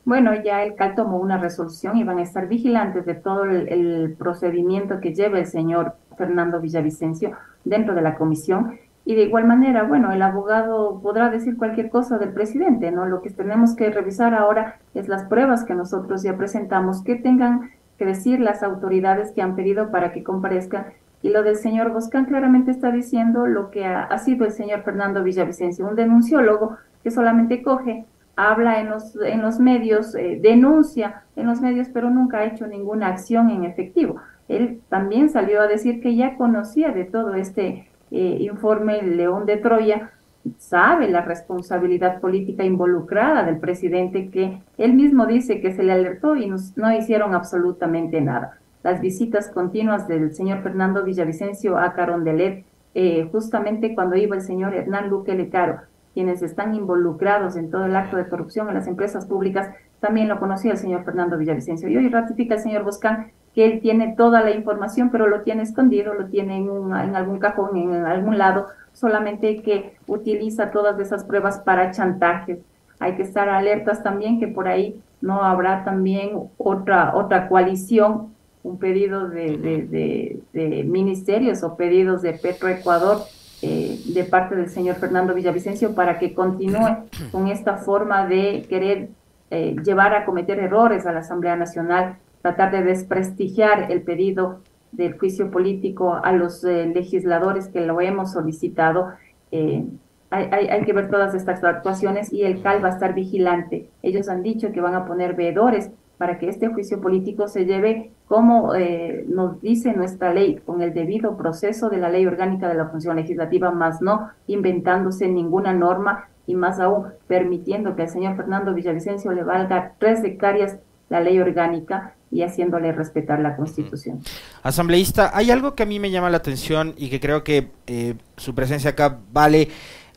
Bueno, 0.03 0.33
ya 0.43 0.63
el 0.63 0.75
CAL 0.75 0.95
tomó 0.95 1.17
una 1.17 1.37
resolución 1.37 1.97
y 1.97 2.03
van 2.03 2.17
a 2.17 2.23
estar 2.23 2.47
vigilantes 2.47 3.05
de 3.05 3.13
todo 3.13 3.45
el, 3.45 4.15
procedimiento 4.17 4.99
que 4.99 5.13
lleva 5.13 5.39
el 5.39 5.45
señor 5.45 5.93
Fernando 6.17 6.59
Villavicencio 6.59 7.31
dentro 7.65 7.93
de 7.93 8.01
la 8.01 8.15
comisión. 8.15 8.79
Y 9.05 9.15
de 9.15 9.23
igual 9.23 9.45
manera, 9.45 9.83
bueno, 9.83 10.11
el 10.11 10.21
abogado 10.21 10.99
podrá 11.01 11.29
decir 11.29 11.57
cualquier 11.57 11.89
cosa 11.89 12.17
del 12.17 12.33
presidente, 12.33 12.91
¿no? 12.91 13.05
Lo 13.05 13.21
que 13.21 13.29
tenemos 13.31 13.75
que 13.75 13.89
revisar 13.89 14.33
ahora 14.33 14.79
es 14.93 15.07
las 15.07 15.23
pruebas 15.23 15.63
que 15.63 15.73
nosotros 15.73 16.23
ya 16.23 16.37
presentamos, 16.37 17.03
que 17.03 17.15
tengan 17.15 17.71
que 17.97 18.05
decir 18.05 18.39
las 18.39 18.63
autoridades 18.63 19.31
que 19.31 19.41
han 19.41 19.55
pedido 19.55 19.91
para 19.91 20.11
que 20.11 20.23
comparezcan. 20.23 20.85
Y 21.21 21.29
lo 21.29 21.43
del 21.43 21.55
señor 21.55 21.91
Boscan 21.91 22.25
claramente 22.25 22.71
está 22.71 22.91
diciendo 22.91 23.45
lo 23.45 23.69
que 23.69 23.85
ha, 23.85 24.17
sido 24.17 24.45
el 24.45 24.51
señor 24.51 24.81
Fernando 24.81 25.23
Villavicencio, 25.23 25.87
un 25.87 25.95
denunciólogo 25.95 26.77
que 27.03 27.11
solamente 27.11 27.61
coge, 27.61 28.05
habla 28.35 28.79
en 28.79 28.89
los, 28.89 29.15
en 29.15 29.41
los 29.41 29.59
medios, 29.59 30.15
eh, 30.15 30.39
denuncia 30.41 31.23
en 31.35 31.47
los 31.47 31.61
medios, 31.61 31.87
pero 31.93 32.09
nunca 32.09 32.39
ha 32.39 32.45
hecho 32.45 32.67
ninguna 32.67 33.07
acción 33.07 33.49
en 33.49 33.63
efectivo. 33.63 34.17
Él 34.47 34.81
también 34.89 35.29
salió 35.29 35.61
a 35.61 35.67
decir 35.67 36.01
que 36.01 36.15
ya 36.15 36.35
conocía 36.35 36.91
de 36.91 37.05
todo 37.05 37.35
este 37.35 37.87
eh, 38.11 38.37
informe 38.39 39.01
León 39.01 39.45
de 39.45 39.57
Troya, 39.57 40.11
sabe 40.57 41.07
la 41.09 41.21
responsabilidad 41.21 42.19
política 42.19 42.63
involucrada 42.63 43.43
del 43.43 43.59
presidente 43.59 44.29
que 44.29 44.61
él 44.77 44.93
mismo 44.93 45.27
dice 45.27 45.61
que 45.61 45.71
se 45.71 45.83
le 45.83 45.91
alertó 45.91 46.35
y 46.35 46.49
no 46.49 46.93
hicieron 46.93 47.35
absolutamente 47.35 48.21
nada. 48.21 48.57
Las 48.83 48.99
visitas 48.99 49.49
continuas 49.49 50.07
del 50.07 50.33
señor 50.33 50.63
Fernando 50.63 51.03
Villavicencio 51.03 51.77
a 51.77 51.93
Carondelet, 51.93 52.65
eh, 52.95 53.29
justamente 53.31 53.93
cuando 53.93 54.15
iba 54.15 54.35
el 54.35 54.41
señor 54.41 54.73
Hernán 54.73 55.09
Luque 55.09 55.35
Lecaro, 55.35 55.81
quienes 56.13 56.41
están 56.41 56.75
involucrados 56.75 57.55
en 57.55 57.69
todo 57.69 57.85
el 57.85 57.95
acto 57.95 58.17
de 58.17 58.27
corrupción 58.27 58.67
en 58.67 58.75
las 58.75 58.87
empresas 58.87 59.25
públicas, 59.25 59.69
también 59.99 60.27
lo 60.27 60.39
conocía 60.39 60.71
el 60.71 60.77
señor 60.77 61.03
Fernando 61.03 61.37
Villavicencio. 61.37 61.87
Y 61.89 61.97
hoy 61.97 62.09
ratifica 62.09 62.55
el 62.55 62.61
señor 62.61 62.83
Boscán 62.83 63.31
que 63.53 63.65
él 63.65 63.81
tiene 63.81 64.15
toda 64.15 64.41
la 64.41 64.51
información, 64.51 65.09
pero 65.11 65.27
lo 65.27 65.41
tiene 65.41 65.63
escondido, 65.63 66.13
lo 66.13 66.27
tiene 66.27 66.57
en, 66.57 66.67
en 66.67 67.15
algún 67.15 67.39
cajón, 67.39 67.75
en, 67.77 67.93
algún 68.05 68.37
lado, 68.37 68.67
solamente 68.93 69.61
que 69.61 69.95
utiliza 70.07 70.71
todas 70.71 70.99
esas 70.99 71.23
pruebas 71.23 71.59
para 71.59 71.91
chantajes. 71.91 72.59
Hay 72.99 73.15
que 73.15 73.23
estar 73.23 73.49
alertas 73.49 74.03
también 74.03 74.39
que 74.39 74.47
por 74.47 74.67
ahí 74.67 75.01
no 75.21 75.43
habrá 75.43 75.83
también 75.83 76.31
otra, 76.57 77.15
otra 77.15 77.47
coalición, 77.49 78.33
un 78.63 78.77
pedido 78.77 79.27
de, 79.27 80.39
de, 80.53 80.83
ministerios 80.83 81.63
o 81.63 81.75
pedidos 81.75 82.21
de 82.21 82.33
Petroecuador 82.33 83.17
eh, 83.63 83.99
de 84.05 84.23
parte 84.23 84.55
del 84.55 84.69
señor 84.69 84.95
Fernando 84.95 85.35
Villavicencio 85.35 85.93
para 85.93 86.17
que 86.17 86.33
continúe 86.33 87.05
con 87.31 87.47
esta 87.47 87.77
forma 87.77 88.25
de 88.25 88.65
querer 88.67 89.09
eh, 89.51 89.75
llevar 89.83 90.15
a 90.15 90.25
cometer 90.25 90.59
errores 90.59 91.05
a 91.05 91.11
la 91.11 91.19
Asamblea 91.19 91.55
Nacional 91.55 92.17
tratar 92.41 92.71
de 92.71 92.83
desprestigiar 92.83 93.91
el 93.91 94.01
pedido 94.01 94.61
del 94.91 95.17
juicio 95.17 95.51
político 95.51 96.15
a 96.15 96.31
los 96.31 96.63
eh, 96.63 96.87
legisladores 96.87 97.67
que 97.67 97.81
lo 97.81 98.01
hemos 98.01 98.31
solicitado. 98.31 99.09
Hay, 99.51 100.45
hay, 100.49 100.83
que 100.85 100.93
ver 100.93 101.11
todas 101.11 101.35
estas 101.35 101.63
actuaciones 101.63 102.31
y 102.31 102.43
el 102.43 102.61
CAL 102.61 102.83
va 102.83 102.87
a 102.87 102.91
estar 102.91 103.13
vigilante. 103.13 103.89
Ellos 104.01 104.29
han 104.29 104.43
dicho 104.43 104.71
que 104.71 104.81
van 104.81 104.95
a 104.95 105.05
poner 105.05 105.35
veedores 105.35 105.91
para 106.21 106.37
que 106.37 106.49
este 106.49 106.67
juicio 106.67 107.01
político 107.01 107.47
se 107.47 107.65
lleve 107.65 108.11
como 108.27 108.75
eh, 108.75 109.25
nos 109.27 109.59
dice 109.59 109.93
nuestra 109.93 110.31
ley, 110.31 110.61
con 110.63 110.83
el 110.83 110.93
debido 110.93 111.35
proceso 111.35 111.89
de 111.89 111.97
la 111.97 112.11
ley 112.11 112.27
orgánica 112.27 112.69
de 112.69 112.75
la 112.75 112.89
función 112.89 113.15
legislativa, 113.15 113.71
más 113.71 114.03
no 114.03 114.29
inventándose 114.45 115.27
ninguna 115.27 115.73
norma 115.73 116.29
y 116.45 116.53
más 116.53 116.79
aún 116.79 117.07
permitiendo 117.25 117.95
que 117.95 118.03
al 118.03 118.09
señor 118.09 118.37
Fernando 118.37 118.75
Villavicencio 118.75 119.31
le 119.31 119.43
valga 119.43 119.95
tres 119.97 120.23
hectáreas 120.23 120.77
la 121.09 121.21
ley 121.21 121.39
orgánica 121.39 122.13
y 122.29 122.43
haciéndole 122.43 122.91
respetar 122.91 123.39
la 123.39 123.55
Constitución. 123.55 124.19
Asambleísta, 124.61 125.31
hay 125.33 125.49
algo 125.49 125.73
que 125.73 125.81
a 125.81 125.87
mí 125.87 125.99
me 125.99 126.11
llama 126.11 126.29
la 126.29 126.37
atención 126.37 126.93
y 126.97 127.09
que 127.09 127.19
creo 127.19 127.43
que 127.43 127.71
eh, 127.87 128.13
su 128.37 128.53
presencia 128.53 128.91
acá 128.91 129.17
vale 129.33 129.69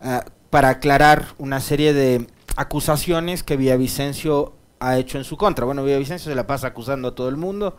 ah, 0.02 0.22
para 0.50 0.68
aclarar 0.68 1.28
una 1.38 1.60
serie 1.60 1.94
de 1.94 2.26
acusaciones 2.56 3.42
que 3.42 3.56
Villavicencio 3.56 4.52
ha 4.84 4.98
hecho 4.98 5.18
en 5.18 5.24
su 5.24 5.36
contra. 5.36 5.64
Bueno, 5.64 5.84
Villavicencio 5.84 6.30
se 6.30 6.36
la 6.36 6.46
pasa 6.46 6.68
acusando 6.68 7.08
a 7.08 7.14
todo 7.14 7.28
el 7.28 7.36
mundo, 7.36 7.76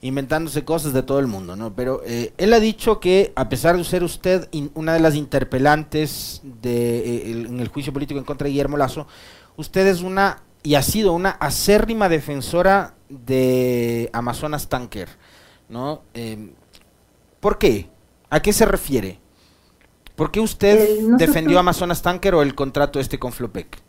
inventándose 0.00 0.64
cosas 0.64 0.92
de 0.92 1.02
todo 1.02 1.18
el 1.18 1.26
mundo, 1.26 1.56
¿no? 1.56 1.74
Pero 1.74 2.02
eh, 2.04 2.32
él 2.36 2.52
ha 2.52 2.60
dicho 2.60 3.00
que, 3.00 3.32
a 3.36 3.48
pesar 3.48 3.76
de 3.76 3.84
ser 3.84 4.02
usted 4.02 4.48
una 4.74 4.94
de 4.94 5.00
las 5.00 5.14
interpelantes 5.14 6.40
de, 6.42 6.98
eh, 6.98 7.30
en 7.30 7.60
el 7.60 7.68
juicio 7.68 7.92
político 7.92 8.18
en 8.18 8.24
contra 8.24 8.46
de 8.46 8.50
Guillermo 8.50 8.76
Lazo, 8.76 9.06
usted 9.56 9.86
es 9.86 10.02
una 10.02 10.42
y 10.62 10.76
ha 10.76 10.82
sido 10.82 11.12
una 11.12 11.30
acérrima 11.30 12.08
defensora 12.08 12.94
de 13.08 14.10
Amazonas 14.12 14.68
Tanker, 14.68 15.08
¿no? 15.68 16.02
Em, 16.14 16.52
¿Por 17.40 17.58
qué? 17.58 17.88
¿A 18.30 18.40
qué 18.40 18.52
se 18.52 18.64
refiere? 18.64 19.18
¿Por 20.14 20.30
qué 20.30 20.40
usted 20.40 21.16
defendió 21.18 21.58
Amazonas 21.58 22.02
Tanker 22.02 22.34
o 22.34 22.42
el 22.42 22.54
contrato 22.54 23.00
este 23.00 23.18
con 23.18 23.32
Flopec? 23.32 23.82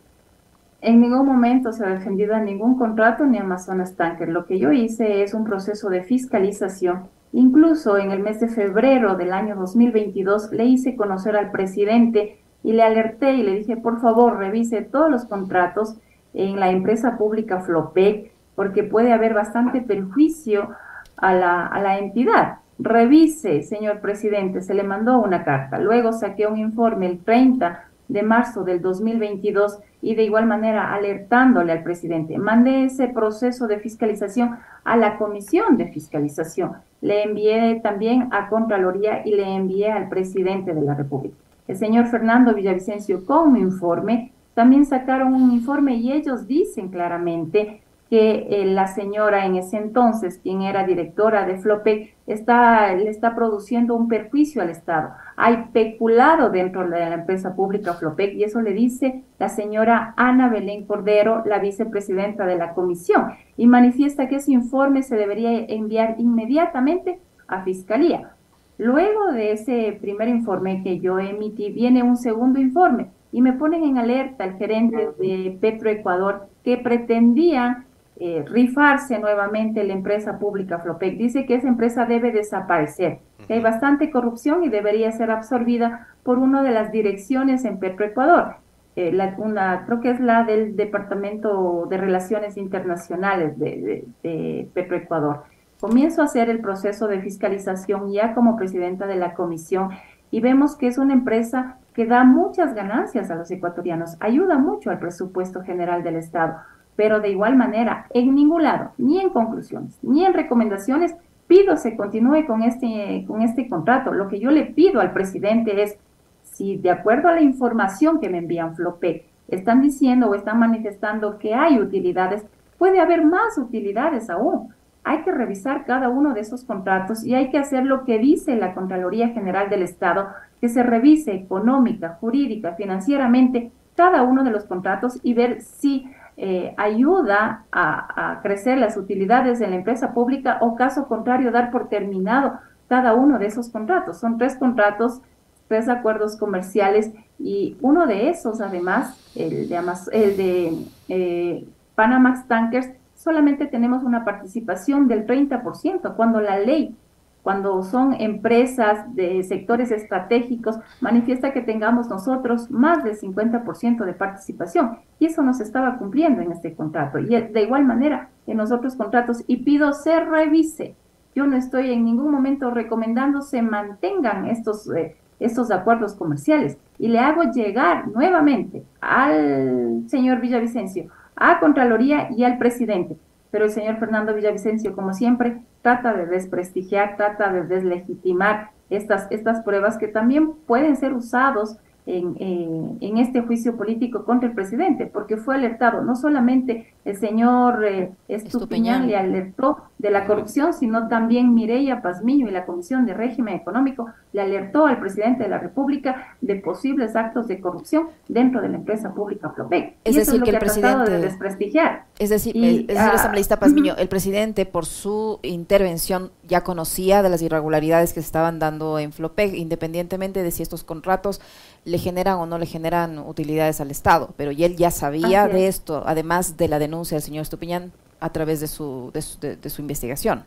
En 0.85 0.99
ningún 0.99 1.25
momento 1.25 1.71
se 1.71 1.85
ha 1.85 1.89
defendido 1.91 2.35
a 2.35 2.41
ningún 2.41 2.77
contrato 2.77 3.25
ni 3.25 3.37
Amazonas 3.37 3.95
Tanker. 3.95 4.27
Lo 4.27 4.45
que 4.45 4.59
yo 4.59 4.73
hice 4.73 5.23
es 5.23 5.33
un 5.33 5.45
proceso 5.45 5.89
de 5.89 6.03
fiscalización. 6.03 7.03
Incluso 7.31 7.97
en 7.97 8.11
el 8.11 8.19
mes 8.19 8.41
de 8.41 8.49
febrero 8.49 9.15
del 9.15 9.31
año 9.31 9.55
2022 9.55 10.51
le 10.51 10.65
hice 10.65 10.97
conocer 10.97 11.37
al 11.37 11.51
presidente 11.51 12.37
y 12.63 12.73
le 12.73 12.83
alerté 12.83 13.31
y 13.31 13.43
le 13.43 13.55
dije, 13.55 13.77
por 13.77 14.01
favor, 14.01 14.37
revise 14.37 14.81
todos 14.81 15.09
los 15.09 15.23
contratos 15.23 15.95
en 16.33 16.59
la 16.59 16.69
empresa 16.69 17.17
pública 17.17 17.61
Flopec, 17.61 18.33
porque 18.53 18.83
puede 18.83 19.13
haber 19.13 19.33
bastante 19.33 19.79
perjuicio 19.79 20.71
a 21.15 21.33
la, 21.33 21.65
a 21.65 21.79
la 21.79 21.97
entidad. 21.97 22.57
Revise, 22.77 23.63
señor 23.63 24.01
presidente, 24.01 24.61
se 24.61 24.73
le 24.73 24.83
mandó 24.83 25.21
una 25.21 25.45
carta. 25.45 25.79
Luego 25.79 26.11
saqué 26.11 26.45
un 26.45 26.57
informe 26.57 27.05
el 27.05 27.19
30 27.19 27.85
de 28.13 28.21
marzo 28.21 28.63
del 28.63 28.79
2022 28.79 29.79
y 30.01 30.13
de 30.13 30.23
igual 30.23 30.45
manera 30.45 30.93
alertándole 30.93 31.71
al 31.71 31.81
presidente. 31.81 32.37
Mandé 32.37 32.85
ese 32.85 33.07
proceso 33.07 33.65
de 33.65 33.79
fiscalización 33.79 34.59
a 34.83 34.95
la 34.95 35.17
comisión 35.17 35.77
de 35.77 35.87
fiscalización. 35.87 36.73
Le 37.01 37.23
envié 37.23 37.79
también 37.81 38.29
a 38.31 38.49
Contraloría 38.49 39.25
y 39.25 39.31
le 39.35 39.55
envié 39.55 39.91
al 39.91 40.09
presidente 40.09 40.75
de 40.75 40.81
la 40.81 40.93
República. 40.93 41.35
El 41.67 41.75
señor 41.75 42.05
Fernando 42.05 42.53
Villavicencio 42.53 43.25
con 43.25 43.51
mi 43.51 43.61
informe 43.61 44.31
también 44.53 44.85
sacaron 44.85 45.33
un 45.33 45.51
informe 45.51 45.95
y 45.95 46.11
ellos 46.11 46.47
dicen 46.47 46.89
claramente 46.89 47.81
que 48.13 48.45
eh, 48.47 48.65
la 48.65 48.85
señora 48.85 49.47
en 49.47 49.55
ese 49.55 49.75
entonces, 49.75 50.37
quien 50.37 50.61
era 50.61 50.85
directora 50.85 51.47
de 51.47 51.57
Flopec, 51.57 52.13
está, 52.27 52.93
le 52.93 53.09
está 53.09 53.33
produciendo 53.33 53.95
un 53.95 54.07
perjuicio 54.07 54.61
al 54.61 54.69
Estado. 54.69 55.15
Hay 55.35 55.69
peculado 55.73 56.51
dentro 56.51 56.87
de 56.87 56.99
la 56.99 57.15
empresa 57.15 57.55
pública 57.55 57.95
Flopec 57.95 58.35
y 58.35 58.43
eso 58.43 58.61
le 58.61 58.73
dice 58.73 59.23
la 59.39 59.49
señora 59.49 60.13
Ana 60.15 60.47
Belén 60.47 60.85
Cordero, 60.85 61.41
la 61.47 61.57
vicepresidenta 61.57 62.45
de 62.45 62.55
la 62.55 62.75
comisión, 62.75 63.31
y 63.57 63.65
manifiesta 63.65 64.27
que 64.27 64.35
ese 64.35 64.51
informe 64.51 65.01
se 65.01 65.15
debería 65.15 65.65
enviar 65.65 66.13
inmediatamente 66.19 67.19
a 67.47 67.63
Fiscalía. 67.63 68.35
Luego 68.77 69.31
de 69.31 69.53
ese 69.53 69.97
primer 69.99 70.27
informe 70.27 70.83
que 70.83 70.99
yo 70.99 71.17
emití, 71.17 71.71
viene 71.71 72.03
un 72.03 72.17
segundo 72.17 72.61
informe 72.61 73.09
y 73.31 73.41
me 73.41 73.53
ponen 73.53 73.83
en 73.83 73.97
alerta 73.97 74.43
el 74.45 74.53
gerente 74.57 75.09
de 75.17 75.57
Petroecuador 75.59 76.47
que 76.63 76.77
pretendía 76.77 77.87
eh, 78.19 78.45
rifarse 78.47 79.17
nuevamente 79.19 79.83
la 79.83 79.93
empresa 79.93 80.37
pública 80.37 80.79
Flopec. 80.79 81.17
Dice 81.17 81.45
que 81.45 81.55
esa 81.55 81.67
empresa 81.67 82.05
debe 82.05 82.31
desaparecer, 82.31 83.19
que 83.47 83.55
hay 83.55 83.59
bastante 83.59 84.11
corrupción 84.11 84.63
y 84.63 84.69
debería 84.69 85.11
ser 85.11 85.31
absorbida 85.31 86.07
por 86.23 86.37
una 86.37 86.61
de 86.63 86.71
las 86.71 86.91
direcciones 86.91 87.65
en 87.65 87.79
Petroecuador. 87.79 88.57
Eh, 88.95 89.11
la, 89.11 89.33
una, 89.37 89.85
creo 89.87 89.99
que 90.01 90.11
es 90.11 90.19
la 90.19 90.43
del 90.43 90.75
Departamento 90.75 91.87
de 91.89 91.97
Relaciones 91.97 92.57
Internacionales 92.57 93.57
de, 93.57 94.05
de 94.21 94.69
Petroecuador. 94.73 95.43
Comienzo 95.79 96.21
a 96.21 96.25
hacer 96.25 96.49
el 96.49 96.59
proceso 96.61 97.07
de 97.07 97.19
fiscalización 97.19 98.11
ya 98.11 98.35
como 98.35 98.55
presidenta 98.55 99.07
de 99.07 99.15
la 99.15 99.33
comisión 99.33 99.89
y 100.29 100.39
vemos 100.39 100.75
que 100.77 100.87
es 100.87 100.97
una 100.97 101.13
empresa 101.13 101.77
que 101.93 102.05
da 102.05 102.23
muchas 102.23 102.73
ganancias 102.73 103.29
a 103.29 103.35
los 103.35 103.51
ecuatorianos, 103.51 104.17
ayuda 104.19 104.57
mucho 104.57 104.89
al 104.89 104.99
presupuesto 104.99 105.61
general 105.61 106.03
del 106.03 106.15
Estado, 106.15 106.57
pero 106.95 107.19
de 107.19 107.29
igual 107.29 107.55
manera, 107.55 108.07
en 108.11 108.35
ningún 108.35 108.63
lado, 108.63 108.91
ni 108.97 109.19
en 109.19 109.29
conclusiones, 109.29 109.97
ni 110.01 110.25
en 110.25 110.33
recomendaciones, 110.33 111.15
pido 111.47 111.77
se 111.77 111.95
continúe 111.95 112.45
con 112.45 112.63
este, 112.63 113.25
con 113.27 113.41
este 113.41 113.67
contrato. 113.67 114.13
Lo 114.13 114.27
que 114.27 114.39
yo 114.39 114.51
le 114.51 114.65
pido 114.65 115.01
al 115.01 115.13
presidente 115.13 115.83
es, 115.83 115.97
si 116.43 116.77
de 116.77 116.91
acuerdo 116.91 117.29
a 117.29 117.33
la 117.33 117.41
información 117.41 118.19
que 118.19 118.29
me 118.29 118.39
envían 118.39 118.75
Flopec, 118.75 119.25
están 119.47 119.81
diciendo 119.81 120.29
o 120.29 120.35
están 120.35 120.59
manifestando 120.59 121.37
que 121.37 121.53
hay 121.53 121.79
utilidades, 121.79 122.45
puede 122.77 122.99
haber 122.99 123.25
más 123.25 123.57
utilidades 123.57 124.29
aún. 124.29 124.73
Hay 125.03 125.23
que 125.23 125.31
revisar 125.31 125.85
cada 125.85 126.09
uno 126.09 126.33
de 126.33 126.41
esos 126.41 126.63
contratos 126.63 127.25
y 127.25 127.35
hay 127.35 127.49
que 127.49 127.57
hacer 127.57 127.85
lo 127.85 128.05
que 128.05 128.19
dice 128.19 128.55
la 128.55 128.73
Contraloría 128.73 129.29
General 129.29 129.69
del 129.69 129.83
Estado, 129.83 130.29
que 130.61 130.69
se 130.69 130.81
revise 130.81 131.33
económica, 131.33 132.17
jurídica, 132.21 132.73
financieramente 132.73 133.71
cada 133.95 134.23
uno 134.23 134.43
de 134.43 134.51
los 134.51 134.63
contratos 134.63 135.19
y 135.23 135.33
ver 135.33 135.61
si 135.61 136.09
eh, 136.35 136.73
ayuda 136.77 137.65
a, 137.71 138.39
crecer 138.41 138.77
las 138.77 138.97
utilidades 138.97 139.59
de 139.59 139.67
la 139.67 139.75
empresa 139.75 140.13
pública 140.13 140.57
o 140.61 140.75
caso 140.75 141.07
contrario 141.07 141.51
dar 141.51 141.71
por 141.71 141.89
terminado 141.89 142.59
cada 142.87 143.13
uno 143.13 143.39
de 143.39 143.47
esos 143.47 143.69
contratos. 143.69 144.19
Son 144.19 144.37
tres 144.37 144.55
contratos, 144.55 145.21
tres 145.67 145.87
acuerdos 145.89 146.37
comerciales 146.37 147.11
y 147.39 147.77
uno 147.81 148.07
de 148.07 148.29
esos, 148.29 148.61
además, 148.61 149.17
el 149.35 149.69
de, 149.69 149.77
el 150.11 150.37
de 150.37 150.85
eh, 151.09 151.67
Panamax 151.95 152.47
Tankers, 152.47 152.89
solamente 153.15 153.67
tenemos 153.67 154.03
una 154.03 154.25
participación 154.25 155.07
del 155.07 155.25
30%, 155.25 156.15
cuando 156.15 156.41
la 156.41 156.59
ley 156.59 156.95
cuando 157.43 157.83
son 157.83 158.13
empresas 158.13 159.13
de 159.15 159.43
sectores 159.43 159.91
estratégicos, 159.91 160.77
manifiesta 161.01 161.51
que 161.51 161.61
tengamos 161.61 162.07
nosotros 162.07 162.71
más 162.71 163.03
del 163.03 163.19
50% 163.19 164.05
de 164.05 164.13
participación. 164.13 164.99
Y 165.19 165.25
eso 165.25 165.43
nos 165.43 165.59
estaba 165.59 165.97
cumpliendo 165.97 166.41
en 166.41 166.53
este 166.53 166.73
contrato. 166.73 167.19
Y 167.19 167.27
de 167.27 167.61
igual 167.61 167.83
manera 167.83 168.29
en 168.47 168.57
los 168.57 168.71
otros 168.71 168.95
contratos. 168.95 169.43
Y 169.45 169.57
pido 169.57 169.91
se 169.91 170.21
revise. 170.21 170.95
Yo 171.35 171.45
no 171.45 171.57
estoy 171.57 171.91
en 171.91 172.05
ningún 172.05 172.31
momento 172.31 172.71
recomendando 172.71 173.41
se 173.41 173.61
mantengan 173.61 174.45
estos, 174.45 174.89
eh, 174.95 175.17
estos 175.41 175.69
acuerdos 175.69 176.15
comerciales. 176.15 176.77
Y 176.97 177.09
le 177.09 177.19
hago 177.19 177.43
llegar 177.51 178.07
nuevamente 178.07 178.85
al 179.01 180.03
señor 180.07 180.39
Villavicencio, 180.39 181.09
a 181.35 181.59
Contraloría 181.59 182.29
y 182.31 182.45
al 182.45 182.57
presidente 182.57 183.17
pero 183.53 183.65
el 183.65 183.71
señor 183.71 183.99
Fernando 183.99 184.33
Villavicencio, 184.33 184.95
como 184.95 185.13
siempre, 185.13 185.61
trata 185.83 186.11
de 186.15 186.25
desprestigiar, 186.25 187.17
trata 187.17 187.53
de 187.53 187.61
deslegitimar 187.61 188.71
estas, 188.89 189.27
estas 189.29 189.61
pruebas 189.61 189.99
que 189.99 190.07
también 190.07 190.53
pueden 190.65 190.97
ser 190.97 191.13
usados 191.13 191.77
en, 192.05 192.97
en, 192.99 193.17
este 193.17 193.41
juicio 193.41 193.77
político 193.77 194.25
contra 194.25 194.49
el 194.49 194.55
presidente, 194.55 195.05
porque 195.05 195.37
fue 195.37 195.55
alertado, 195.55 196.01
no 196.01 196.15
solamente 196.15 196.93
el 197.05 197.17
señor 197.17 197.85
eh, 197.85 198.11
Estupiñán 198.27 199.07
le 199.07 199.15
alertó 199.15 199.77
de 199.97 200.11
la 200.11 200.25
corrupción, 200.25 200.73
sino 200.73 201.07
también 201.07 201.53
Mireya 201.53 202.01
Pazmiño 202.01 202.47
y 202.47 202.51
la 202.51 202.65
Comisión 202.65 203.05
de 203.05 203.13
Régimen 203.13 203.55
Económico 203.55 204.07
le 204.33 204.41
alertó 204.41 204.85
al 204.85 204.99
presidente 204.99 205.43
de 205.43 205.49
la 205.49 205.59
República 205.59 206.35
de 206.41 206.55
posibles 206.55 207.15
actos 207.15 207.47
de 207.47 207.61
corrupción 207.61 208.07
dentro 208.27 208.61
de 208.61 208.69
la 208.69 208.77
empresa 208.77 209.13
pública 209.13 209.51
Flopec. 209.51 209.95
Es 210.03 210.15
decir, 210.15 210.41
que, 210.43 210.51
el 210.51 210.59
presidente 210.59 211.11
de 211.11 211.19
desprestigiar. 211.19 212.05
Es 212.19 212.29
decir, 212.29 212.55
el, 212.57 212.85
es 212.89 212.97
asambleísta 212.97 213.59
Pazmiño, 213.59 213.95
el 213.97 214.09
presidente 214.09 214.65
por 214.65 214.85
su 214.85 215.39
intervención 215.43 216.31
ya 216.47 216.61
conocía 216.61 217.23
de 217.23 217.29
las 217.29 217.41
irregularidades 217.41 218.13
que 218.13 218.21
se 218.21 218.25
estaban 218.25 218.59
dando 218.59 218.99
en 218.99 219.13
Flopec, 219.13 219.53
independientemente 219.53 220.43
de 220.43 220.51
si 220.51 220.63
estos 220.63 220.83
contratos 220.83 221.39
le 221.85 221.92
generan 221.97 222.37
o 222.37 222.45
no 222.45 222.57
le 222.57 222.65
generan 222.65 223.19
utilidades 223.19 223.81
al 223.81 223.91
Estado, 223.91 224.33
pero 224.37 224.51
y 224.51 224.63
él 224.63 224.75
ya 224.75 224.91
sabía 224.91 225.47
de 225.47 225.67
esto, 225.67 226.03
además 226.05 226.57
de 226.57 226.67
la 226.67 226.79
denuncia 226.79 227.15
del 227.15 227.23
señor 227.23 227.43
Estupiñán 227.43 227.91
a 228.19 228.29
través 228.29 228.59
de 228.61 228.67
su, 228.67 229.11
de 229.13 229.69
su, 229.69 229.81
investigación. 229.81 230.43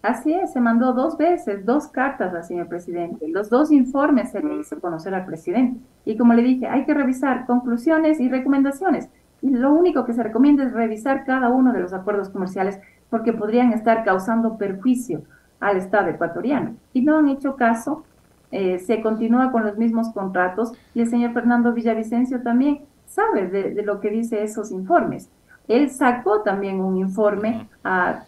Así 0.00 0.32
es, 0.32 0.52
se 0.52 0.60
mandó 0.60 0.92
dos 0.92 1.18
veces, 1.18 1.66
dos 1.66 1.88
cartas 1.88 2.32
al 2.32 2.44
señor 2.44 2.68
presidente. 2.68 3.28
Los 3.28 3.50
dos 3.50 3.70
informes 3.70 4.30
se 4.30 4.40
le 4.40 4.56
hizo 4.58 4.80
conocer 4.80 5.12
al 5.12 5.26
presidente. 5.26 5.80
Y 6.04 6.16
como 6.16 6.32
le 6.34 6.42
dije, 6.42 6.66
hay 6.66 6.86
que 6.86 6.94
revisar 6.94 7.46
conclusiones 7.46 8.20
y 8.20 8.28
recomendaciones. 8.28 9.08
Y 9.42 9.50
lo 9.50 9.72
único 9.72 10.04
que 10.04 10.14
se 10.14 10.22
recomienda 10.22 10.64
es 10.64 10.72
revisar 10.72 11.24
cada 11.24 11.50
uno 11.50 11.72
de 11.72 11.80
los 11.80 11.92
acuerdos 11.92 12.30
comerciales 12.30 12.78
porque 13.10 13.32
podrían 13.32 13.72
estar 13.72 14.04
causando 14.04 14.56
perjuicio 14.56 15.22
al 15.60 15.76
Estado 15.76 16.08
ecuatoriano. 16.08 16.76
Y 16.92 17.02
no 17.02 17.18
han 17.18 17.28
hecho 17.28 17.56
caso 17.56 18.04
eh, 18.50 18.78
se 18.78 19.02
continúa 19.02 19.52
con 19.52 19.64
los 19.64 19.76
mismos 19.76 20.08
contratos 20.10 20.72
y 20.94 21.00
el 21.00 21.08
señor 21.08 21.32
Fernando 21.32 21.72
Villavicencio 21.72 22.42
también 22.42 22.80
sabe 23.06 23.48
de, 23.48 23.82
lo 23.82 24.00
que 24.00 24.10
dice 24.10 24.42
esos 24.42 24.70
informes. 24.70 25.28
Él 25.66 25.90
sacó 25.90 26.40
también 26.40 26.80
un 26.80 26.96
informe 26.96 27.68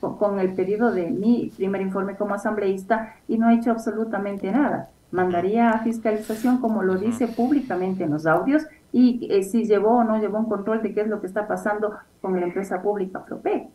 con, 0.00 0.38
el 0.38 0.52
pedido 0.52 0.92
de 0.92 1.10
mi 1.10 1.50
primer 1.56 1.80
informe 1.80 2.16
como 2.16 2.34
asambleísta 2.34 3.14
y 3.28 3.38
no 3.38 3.48
ha 3.48 3.54
hecho 3.54 3.70
absolutamente 3.70 4.50
nada. 4.52 4.90
Mandaría 5.10 5.70
a 5.70 5.78
fiscalización, 5.78 6.58
como 6.58 6.82
lo 6.82 6.96
dice 6.96 7.28
públicamente 7.28 8.04
en 8.04 8.10
los 8.10 8.26
audios, 8.26 8.64
y 8.92 9.26
eh, 9.30 9.42
si 9.42 9.64
llevó 9.64 9.98
o 9.98 10.04
no 10.04 10.18
llevó 10.18 10.38
un 10.38 10.48
control 10.48 10.82
de 10.82 10.92
qué 10.92 11.00
es 11.00 11.08
lo 11.08 11.20
que 11.20 11.26
está 11.26 11.48
pasando 11.48 11.96
con 12.20 12.38
la 12.38 12.46
empresa 12.46 12.82
pública 12.82 13.20
Flopec. 13.20 13.68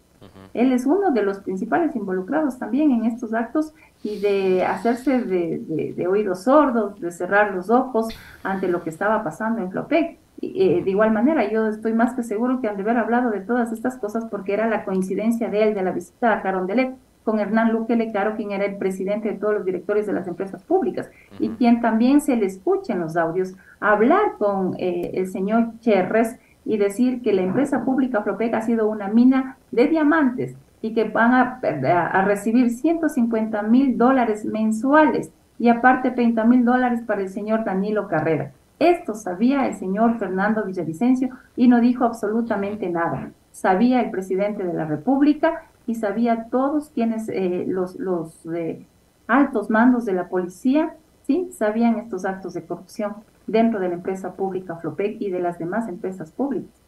Él 0.54 0.72
es 0.72 0.86
uno 0.86 1.12
de 1.12 1.22
los 1.22 1.40
principales 1.40 1.96
involucrados 1.96 2.58
también 2.58 2.92
en 2.92 3.06
estos 3.06 3.34
actos 3.34 3.74
y 4.06 4.20
de 4.20 4.64
hacerse 4.64 5.20
de, 5.24 6.08
oídos 6.08 6.44
sordos, 6.44 7.02
de 7.02 7.10
cerrar 7.10 7.56
los 7.56 7.72
ojos 7.72 8.08
ante 8.44 8.68
lo 8.68 8.84
que 8.84 8.92
estaba 8.92 9.24
pasando 9.24 9.64
en 9.64 9.72
Flopec. 9.72 10.20
Eh, 10.44 10.84
de 10.84 10.92
igual 10.92 11.12
manera, 11.12 11.50
yo 11.50 11.68
estoy 11.70 11.94
más 11.94 12.14
que 12.14 12.22
seguro 12.22 12.62
que 12.62 12.68
han 12.68 12.76
de 12.76 12.84
haber 12.84 12.98
hablado 12.98 13.32
de 13.32 13.40
todas 13.40 13.72
estas 13.72 13.98
cosas 13.98 14.26
porque 14.30 14.54
era 14.54 14.68
la 14.68 14.86
coincidencia 14.86 15.50
de 15.50 15.64
él, 15.64 15.74
de 15.74 15.82
la 15.82 15.92
visita 15.92 16.34
a 16.34 16.44
Carondelet, 16.44 16.94
con 17.24 17.40
Hernán 17.40 17.74
Luque 17.74 17.96
Lecaro, 17.96 18.36
quien 18.36 18.52
era 18.52 18.66
el 18.66 18.78
presidente 18.78 19.30
de 19.30 19.40
todos 19.40 19.56
los 19.56 19.66
directores 19.66 20.06
de 20.06 20.14
las 20.14 20.28
empresas 20.28 20.62
públicas, 20.62 21.10
y 21.40 21.50
quien 21.50 21.82
también 21.82 22.22
se 22.22 22.36
le 22.36 22.46
escucha 22.46 22.94
en 22.94 23.00
los 23.00 23.18
audios 23.18 23.56
hablar 23.80 24.34
con 24.38 24.76
eh, 24.78 25.14
el 25.16 25.26
señor 25.26 25.72
Cherres 25.80 26.38
y 26.64 26.78
decir 26.78 27.24
que 27.24 27.34
la 27.34 27.42
empresa 27.42 27.84
pública 27.84 28.22
Flopec 28.22 28.54
ha 28.54 28.62
sido 28.62 28.88
una 28.88 29.08
mina 29.08 29.58
de 29.72 29.88
diamantes 29.88 30.56
y 30.82 30.94
que 30.94 31.06
van 31.06 31.34
a, 31.34 32.26
recibir 32.26 32.70
150 32.70 33.62
mil 33.64 33.98
dólares 33.98 34.46
mensuales 34.46 35.32
y 35.58 35.70
aparte 35.70 36.12
30 36.12 36.44
mil 36.46 36.66
dólares 36.66 37.02
para 37.06 37.22
el 37.22 37.30
señor 37.30 37.64
Danilo 37.64 38.08
Carrera. 38.08 38.52
Esto 38.78 39.14
sabía 39.14 39.68
el 39.68 39.76
señor 39.76 40.20
Fernando 40.20 40.66
Villavicencio 40.66 41.30
y 41.56 41.68
no 41.68 41.80
dijo 41.80 42.04
absolutamente 42.04 42.90
nada. 42.90 43.32
Sabía 43.52 44.02
el 44.02 44.12
presidente 44.12 44.64
de 44.64 44.74
la 44.74 44.86
República 44.86 45.64
y 45.88 45.96
sabía 45.96 46.48
todos 46.50 46.90
quienes, 46.90 47.30
eh, 47.30 47.66
los, 47.68 47.96
los 47.96 48.46
eh, 48.54 48.86
altos 49.28 49.70
mandos 49.70 50.06
de 50.06 50.14
la 50.14 50.28
policía, 50.28 50.96
sí, 51.26 51.50
sabían 51.54 51.98
estos 51.98 52.26
actos 52.26 52.54
de 52.54 52.66
corrupción 52.66 53.14
dentro 53.48 53.80
de 53.80 53.90
la 53.90 53.96
empresa 53.96 54.34
pública 54.34 54.76
Flopec 54.76 55.22
y 55.22 55.30
de 55.30 55.40
las 55.40 55.58
demás 55.58 55.88
empresas 55.88 56.32
públicas. 56.32 56.85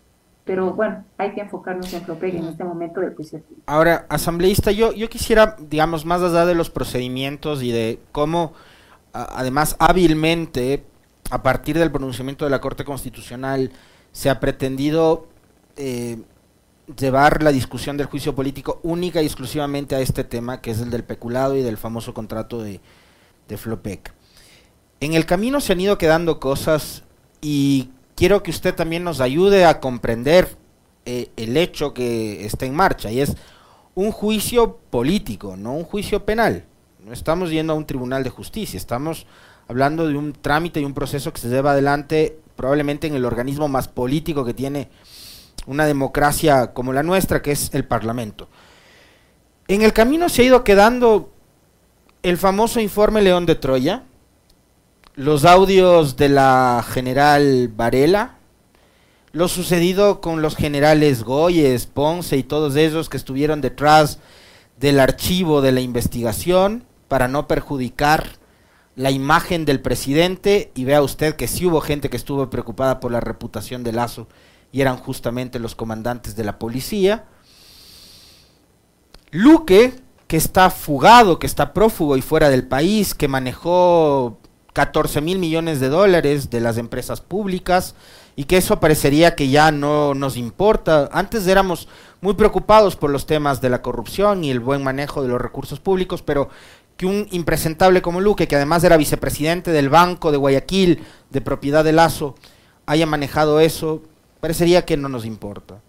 Pero 0.47 0.73
bueno, 0.73 1.03
hay 1.17 1.33
que 1.33 1.41
enfocarnos 1.41 1.93
en 1.93 2.01
Flopec 2.03 2.33
en 2.33 2.45
este 2.45 2.63
momento 2.63 3.01
del 3.01 3.13
juicio. 3.13 3.41
Ahora, 3.65 4.05
asambleísta, 4.07 4.71
yo, 4.71 4.93
yo 4.93 5.09
quisiera, 5.09 5.57
digamos, 5.59 6.05
más 6.05 6.21
allá 6.21 6.45
de 6.45 6.55
los 6.55 6.69
procedimientos 6.69 7.61
y 7.61 7.71
de 7.71 7.99
cómo, 8.13 8.53
además, 9.11 9.75
hábilmente, 9.77 10.85
a 11.29 11.43
partir 11.43 11.77
del 11.77 11.91
pronunciamiento 11.91 12.45
de 12.45 12.51
la 12.51 12.61
Corte 12.61 12.85
Constitucional, 12.85 13.71
se 14.13 14.29
ha 14.29 14.39
pretendido 14.39 15.27
eh, 15.75 16.17
llevar 16.97 17.43
la 17.43 17.51
discusión 17.51 17.97
del 17.97 18.07
juicio 18.07 18.33
político 18.33 18.79
única 18.83 19.21
y 19.21 19.25
exclusivamente 19.25 19.95
a 19.95 19.99
este 19.99 20.23
tema, 20.23 20.61
que 20.61 20.71
es 20.71 20.79
el 20.79 20.89
del 20.89 21.03
peculado 21.03 21.57
y 21.57 21.61
del 21.61 21.75
famoso 21.75 22.13
contrato 22.13 22.61
de, 22.61 22.79
de 23.49 23.57
Flopec. 23.57 24.13
En 25.01 25.13
el 25.13 25.25
camino 25.25 25.59
se 25.59 25.73
han 25.73 25.81
ido 25.81 25.97
quedando 25.97 26.39
cosas 26.39 27.03
y 27.41 27.89
quiero 28.17 28.43
que 28.43 28.51
usted 28.51 28.75
también 28.75 29.03
nos 29.03 29.21
ayude 29.21 29.63
a 29.63 29.79
comprender 29.79 30.57
eh, 31.05 31.29
el 31.37 31.55
hecho 31.55 31.93
que 31.93 32.45
está 32.45 32.65
en 32.65 32.75
marcha 32.75 33.11
y 33.11 33.21
es 33.21 33.37
un 33.95 34.11
juicio 34.11 34.79
político, 34.89 35.55
no 35.55 35.73
un 35.73 35.85
juicio 35.85 36.25
penal. 36.25 36.65
No 37.05 37.13
estamos 37.13 37.51
yendo 37.51 37.71
a 37.71 37.75
un 37.77 37.85
tribunal 37.85 38.23
de 38.23 38.29
justicia, 38.29 38.77
estamos 38.77 39.27
hablando 39.69 40.07
de 40.07 40.17
un 40.17 40.33
trámite 40.33 40.81
y 40.81 40.85
un 40.85 40.93
proceso 40.93 41.31
que 41.31 41.39
se 41.39 41.47
lleva 41.47 41.71
adelante 41.71 42.39
probablemente 42.55 43.07
en 43.07 43.15
el 43.15 43.23
organismo 43.23 43.67
más 43.67 43.87
político 43.87 44.43
que 44.43 44.53
tiene 44.53 44.89
una 45.67 45.85
democracia 45.85 46.73
como 46.73 46.91
la 46.93 47.03
nuestra, 47.03 47.41
que 47.41 47.51
es 47.51 47.73
el 47.73 47.85
Parlamento. 47.85 48.49
En 49.67 49.83
el 49.83 49.93
camino 49.93 50.27
se 50.27 50.41
ha 50.41 50.45
ido 50.45 50.63
quedando 50.63 51.31
el 52.23 52.37
famoso 52.37 52.79
informe 52.79 53.21
León 53.21 53.45
de 53.45 53.55
Troya, 53.55 54.03
los 55.17 55.45
audios 55.45 56.15
de 56.15 56.29
la 56.29 56.85
general 56.87 57.69
Varela, 57.75 58.35
lo 59.31 59.47
sucedido 59.47 60.21
con 60.21 60.43
los 60.43 60.55
generales 60.55 61.23
Goyes, 61.23 61.87
Ponce 61.87 62.37
y 62.37 62.43
todos 62.43 62.75
esos 62.75 63.09
que 63.09 63.17
estuvieron 63.17 63.59
detrás 63.59 64.19
del 64.79 64.99
archivo 64.99 65.61
de 65.61 65.71
la 65.71 65.81
investigación 65.81 66.83
para 67.07 67.27
no 67.27 67.47
perjudicar 67.47 68.37
la 68.95 69.09
imagen 69.09 69.65
del 69.65 69.81
presidente 69.81 70.71
y 70.75 70.85
vea 70.85 71.01
usted 71.01 71.35
que 71.35 71.47
sí 71.47 71.65
hubo 71.65 71.81
gente 71.81 72.11
que 72.11 72.17
estuvo 72.17 72.51
preocupada 72.51 72.99
por 72.99 73.11
la 73.11 73.19
reputación 73.19 73.83
de 73.83 73.93
Lazo 73.93 74.27
y 74.71 74.81
eran 74.81 74.97
justamente 74.97 75.57
los 75.57 75.73
comandantes 75.73 76.35
de 76.35 76.43
la 76.43 76.59
policía. 76.59 77.25
Luque, 79.31 79.95
que 80.27 80.37
está 80.37 80.69
fugado, 80.69 81.39
que 81.39 81.47
está 81.47 81.73
prófugo 81.73 82.17
y 82.17 82.21
fuera 82.21 82.49
del 82.49 82.67
país, 82.67 83.15
que 83.15 83.27
manejó 83.27 84.37
14 84.77 85.21
mil 85.21 85.39
millones 85.39 85.79
de 85.79 85.89
dólares 85.89 86.51
de 86.51 86.61
las 86.61 86.77
empresas 86.77 87.19
públicas 87.19 87.95
y 88.35 88.43
que 88.43 88.57
eso 88.57 88.79
parecería 88.79 89.33
que 89.33 89.49
ya 89.49 89.71
no 89.71 90.13
nos 90.13 90.37
importa. 90.37 91.09
Antes 91.11 91.47
éramos 91.47 91.87
muy 92.21 92.35
preocupados 92.35 92.95
por 92.95 93.09
los 93.09 93.25
temas 93.25 93.59
de 93.59 93.71
la 93.71 93.81
corrupción 93.81 94.43
y 94.43 94.51
el 94.51 94.59
buen 94.59 94.83
manejo 94.83 95.23
de 95.23 95.29
los 95.29 95.41
recursos 95.41 95.79
públicos, 95.79 96.21
pero 96.21 96.49
que 96.95 97.07
un 97.07 97.27
impresentable 97.31 98.03
como 98.03 98.21
Luque, 98.21 98.47
que 98.47 98.55
además 98.55 98.83
era 98.83 98.97
vicepresidente 98.97 99.71
del 99.71 99.89
Banco 99.89 100.31
de 100.31 100.37
Guayaquil, 100.37 101.03
de 101.31 101.41
propiedad 101.41 101.83
de 101.83 101.93
Lazo, 101.93 102.35
haya 102.85 103.07
manejado 103.07 103.59
eso, 103.59 104.03
parecería 104.41 104.85
que 104.85 104.95
no 104.95 105.09
nos 105.09 105.25
importa. 105.25 105.81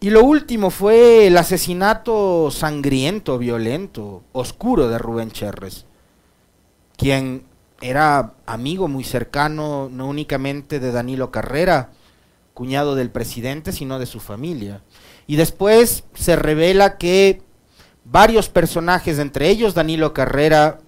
Y 0.00 0.08
lo 0.08 0.24
último 0.24 0.70
fue 0.70 1.26
el 1.26 1.36
asesinato 1.36 2.50
sangriento, 2.50 3.36
violento, 3.36 4.22
oscuro 4.32 4.88
de 4.88 4.96
Rubén 4.96 5.30
Cherres, 5.30 5.84
quien 6.96 7.51
era 7.82 8.34
amigo 8.46 8.88
muy 8.88 9.04
cercano 9.04 9.90
no 9.90 10.06
únicamente 10.06 10.80
de 10.80 10.92
Danilo 10.92 11.30
Carrera, 11.30 11.90
cuñado 12.54 12.94
del 12.94 13.10
presidente, 13.10 13.72
sino 13.72 13.98
de 13.98 14.06
su 14.06 14.20
familia. 14.20 14.82
Y 15.26 15.36
después 15.36 16.04
se 16.14 16.36
revela 16.36 16.96
que 16.96 17.42
varios 18.04 18.48
personajes, 18.48 19.18
entre 19.18 19.48
ellos 19.48 19.74
Danilo 19.74 20.14
Carrera, 20.14 20.78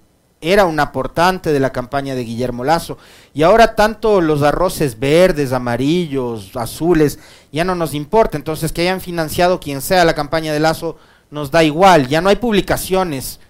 era 0.40 0.66
un 0.66 0.78
aportante 0.78 1.52
de 1.52 1.61
la 1.61 1.72
campaña 1.72 2.14
de 2.14 2.24
Guillermo 2.24 2.64
Lazo. 2.64 2.98
Y 3.33 3.42
ahora 3.42 3.74
tanto 3.74 4.20
los 4.20 4.42
arroces 4.42 4.98
verdes, 4.98 5.52
amarillos, 5.52 6.54
azules, 6.54 7.18
ya 7.50 7.64
no 7.64 7.74
nos 7.74 7.94
importa. 7.94 8.37
Entonces 8.37 8.72
que 8.72 8.83
hayan 8.83 9.00
financiado 9.00 9.59
quien 9.59 9.80
sea 9.80 10.04
la 10.04 10.14
campaña 10.14 10.52
de 10.52 10.61
Lazo 10.61 10.96
nos 11.30 11.50
da 11.50 11.64
igual. 11.64 12.07
Ya 12.09 12.20
no 12.20 12.28
hay 12.28 12.37
publicaciones 12.37 13.40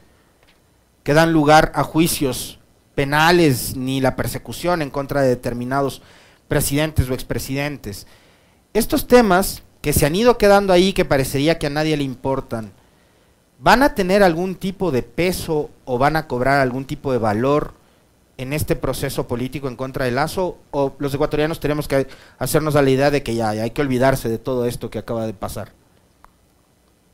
que 1.03 1.13
dan 1.15 1.33
lugar 1.33 1.73
a 1.75 1.83
juicios 1.83 2.61
penales 2.95 3.77
ni 3.77 4.01
la 4.01 4.17
persecución 4.17 4.83
en 4.83 4.91
contra 4.91 5.23
de 5.23 5.29
determinados 5.29 6.03
presidentes 6.49 7.09
o 7.09 7.15
expresidentes. 7.15 8.07
Estos 8.73 9.07
temas 9.07 9.63
que 9.81 9.93
se 9.93 10.07
han 10.07 10.17
ido 10.17 10.39
quedando 10.39 10.73
ahí, 10.73 10.93
que 10.93 11.05
parecería 11.05 11.59
que 11.59 11.67
a 11.67 11.71
nadie 11.71 11.97
le 11.97 12.05
importan, 12.05 12.73
¿van 13.59 13.83
a 13.83 13.95
tener 13.95 14.23
algún 14.23 14.55
tipo 14.55 14.91
de 14.91 15.03
peso 15.03 15.71
o 15.85 15.99
van 15.99 16.17
a 16.17 16.27
cobrar 16.27 16.61
algún 16.61 16.85
tipo 16.85 17.13
de 17.13 17.19
valor 17.19 17.75
en 18.37 18.53
este 18.53 18.77
proceso 18.77 19.29
político 19.29 19.69
en 19.69 19.77
contra 19.77 20.07
de 20.07 20.11
Lazo? 20.11 20.59
¿O 20.71 20.95
los 20.99 21.13
ecuatorianos 21.15 21.61
tenemos 21.61 21.89
que 21.89 22.07
hacernos 22.39 22.77
a 22.77 22.83
la 22.83 22.91
idea 22.91 23.11
de 23.11 23.23
que 23.23 23.35
ya, 23.35 23.51
hay 23.51 23.71
que 23.71 23.83
olvidarse 23.83 24.29
de 24.29 24.39
todo 24.39 24.67
esto 24.67 24.91
que 24.91 24.99
acaba 24.99 25.27
de 25.27 25.35
pasar? 25.35 25.73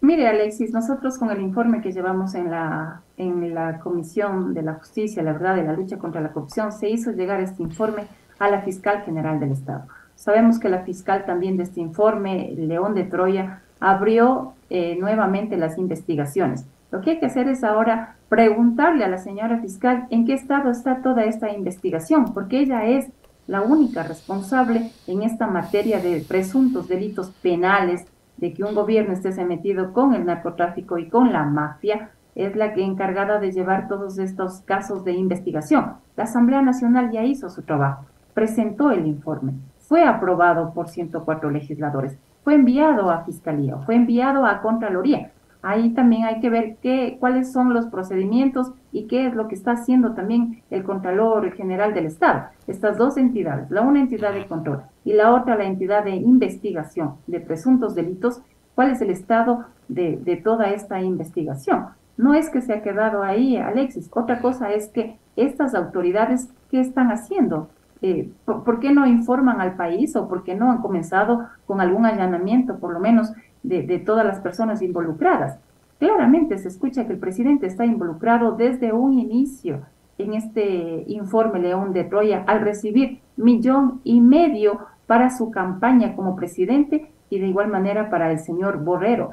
Mire, 0.03 0.27
Alexis, 0.29 0.73
nosotros 0.73 1.19
con 1.19 1.31
el 1.31 1.43
informe 1.43 1.83
que 1.83 1.93
llevamos 1.93 2.35
en 2.35 2.51
la, 2.51 3.03
en 3.19 3.55
la 3.55 3.81
Comisión 3.81 4.55
de 4.55 4.63
la 4.63 4.75
Justicia, 4.75 5.23
la 5.23 5.35
Verdad 5.35 5.59
y 5.59 5.63
la 5.63 5.75
Lucha 5.75 5.99
contra 5.99 6.23
la 6.23 6.33
Corrupción, 6.33 6.73
se 6.73 6.89
hizo 6.89 7.11
llegar 7.11 7.41
este 7.41 7.63
informe 7.63 8.05
a 8.39 8.49
la 8.49 8.63
Fiscal 8.63 9.03
General 9.03 9.39
del 9.39 9.53
Estado. 9.53 9.85
Sabemos 10.15 10.59
que 10.59 10.69
la 10.69 10.81
fiscal 10.85 11.25
también 11.25 11.57
de 11.57 11.65
este 11.65 11.81
informe, 11.81 12.53
León 12.57 12.95
de 12.95 13.05
Troya, 13.05 13.63
abrió 13.79 14.55
eh, 14.69 14.97
nuevamente 14.99 15.57
las 15.57 15.79
investigaciones. 15.79 16.67
Lo 16.91 17.01
que 17.01 17.13
hay 17.13 17.21
que 17.21 17.27
hacer 17.27 17.49
es 17.49 17.65
ahora 17.65 18.17
preguntarle 18.29 19.05
a 19.05 19.09
la 19.09 19.19
señora 19.19 19.61
fiscal 19.61 20.07
en 20.11 20.27
qué 20.27 20.35
estado 20.35 20.71
está 20.71 21.03
toda 21.03 21.25
esta 21.25 21.51
investigación, 21.53 22.33
porque 22.33 22.61
ella 22.61 22.85
es 22.85 23.09
la 23.47 23.63
única 23.63 24.03
responsable 24.03 24.91
en 25.07 25.23
esta 25.23 25.47
materia 25.47 26.01
de 26.01 26.25
presuntos 26.27 26.89
delitos 26.89 27.31
penales, 27.43 28.07
de 28.41 28.53
que 28.53 28.65
un 28.65 28.75
gobierno 28.75 29.13
esté 29.13 29.45
metido 29.45 29.93
con 29.93 30.15
el 30.15 30.27
narcotráfico 30.27 30.99
y 30.99 31.09
con 31.09 31.33
la 31.33 31.45
mafia, 31.45 32.11
es 32.35 32.57
la 32.57 32.73
que 32.73 32.83
encargada 32.83 33.39
de 33.39 33.53
llevar 33.53 33.89
todos 33.89 34.19
estos 34.19 34.61
casos 34.63 35.05
de 35.05 35.13
investigación. 35.13 35.95
La 36.17 36.25
Asamblea 36.25 36.63
Nacional 36.63 37.11
ya 37.11 37.25
hizo 37.25 37.51
su 37.51 37.63
trabajo, 37.63 38.07
presentó 38.35 38.91
el 38.93 39.07
informe, 39.07 39.55
fue 39.79 40.05
aprobado 40.05 40.73
por 40.73 40.89
104 40.89 41.51
legisladores 41.51 42.19
fue 42.43 42.55
enviado 42.55 43.11
a 43.11 43.25
Fiscalía, 43.25 43.77
fue 43.79 43.97
enviado 43.97 44.47
a 44.47 44.63
Contraloría. 44.63 45.31
Ahí 45.63 45.91
también 45.91 46.25
hay 46.25 46.41
que 46.41 46.51
ver 46.51 46.77
qué, 46.83 47.17
cuáles 47.21 47.53
son 47.53 47.75
los 47.75 47.87
procedimientos 47.87 48.73
y 48.93 49.07
qué 49.07 49.27
es 49.27 49.35
lo 49.35 49.49
que 49.49 49.55
está 49.55 49.73
haciendo 49.73 50.13
también 50.13 50.63
el 50.71 50.85
Contralor 50.85 51.53
General 51.53 51.93
del 51.93 52.07
Estado. 52.07 52.45
Estas 52.67 52.97
dos 52.97 53.17
entidades, 53.17 53.71
la 53.71 53.83
una 53.83 54.01
entidad 54.01 54.33
de 54.33 54.47
control 54.47 54.83
y 55.05 55.13
la 55.13 55.35
otra 55.35 55.57
la 55.57 55.65
entidad 55.65 56.05
de 56.05 56.17
investigación 56.17 57.15
de 57.27 57.41
presuntos 57.41 57.95
delitos, 57.95 58.41
cuál 58.75 58.91
es 58.91 59.01
el 59.03 59.11
estado 59.11 59.67
de, 59.89 60.41
toda 60.43 60.71
esta 60.71 61.03
investigación. 61.03 61.87
No 62.17 62.35
es 62.35 62.49
que 62.51 62.61
se 62.61 62.73
ha 62.73 62.83
quedado 62.83 63.23
ahí, 63.23 63.57
Alexis. 63.57 64.11
Otra 64.13 64.41
cosa 64.41 64.73
es 64.73 64.89
que 64.89 65.19
estas 65.37 65.75
autoridades, 65.75 66.49
¿qué 66.71 66.81
están 66.81 67.11
haciendo? 67.11 67.69
Eh, 68.03 68.31
¿por, 68.45 68.81
qué 68.81 68.93
no 68.93 69.07
informan 69.07 69.61
al 69.61 69.75
país 69.75 70.17
o 70.17 70.29
por 70.29 70.43
qué 70.43 70.55
no 70.55 70.71
han 70.71 70.79
comenzado 70.79 71.49
con 71.67 71.81
algún 71.81 72.07
allanamiento, 72.07 72.79
por 72.79 72.93
lo 72.95 73.01
menos, 73.01 73.33
de, 73.63 73.83
de 73.83 73.99
todas 73.99 74.25
las 74.25 74.41
personas 74.41 74.83
involucradas? 74.83 75.59
Claramente 75.99 76.59
se 76.59 76.69
escucha 76.69 77.07
que 77.07 77.13
el 77.13 77.19
presidente 77.19 77.67
está 77.67 77.85
involucrado 77.85 78.53
desde 78.53 78.93
un 78.93 79.19
inicio 79.19 79.83
en 80.19 80.35
este 80.35 81.05
informe 81.09 81.61
León 81.61 81.93
de 81.93 82.05
Troya 82.05 82.45
al 82.47 82.61
recibir 82.61 83.21
millón 83.37 84.01
y 84.05 84.21
medio 84.21 84.81
para 85.07 85.31
su 85.31 85.51
campaña 85.51 86.15
como 86.15 86.37
presidente 86.37 87.11
y 87.31 87.39
de 87.39 87.47
igual 87.49 87.69
manera 87.69 88.11
para 88.11 88.31
el 88.31 88.39
señor 88.39 88.83
Borrero. 88.83 89.33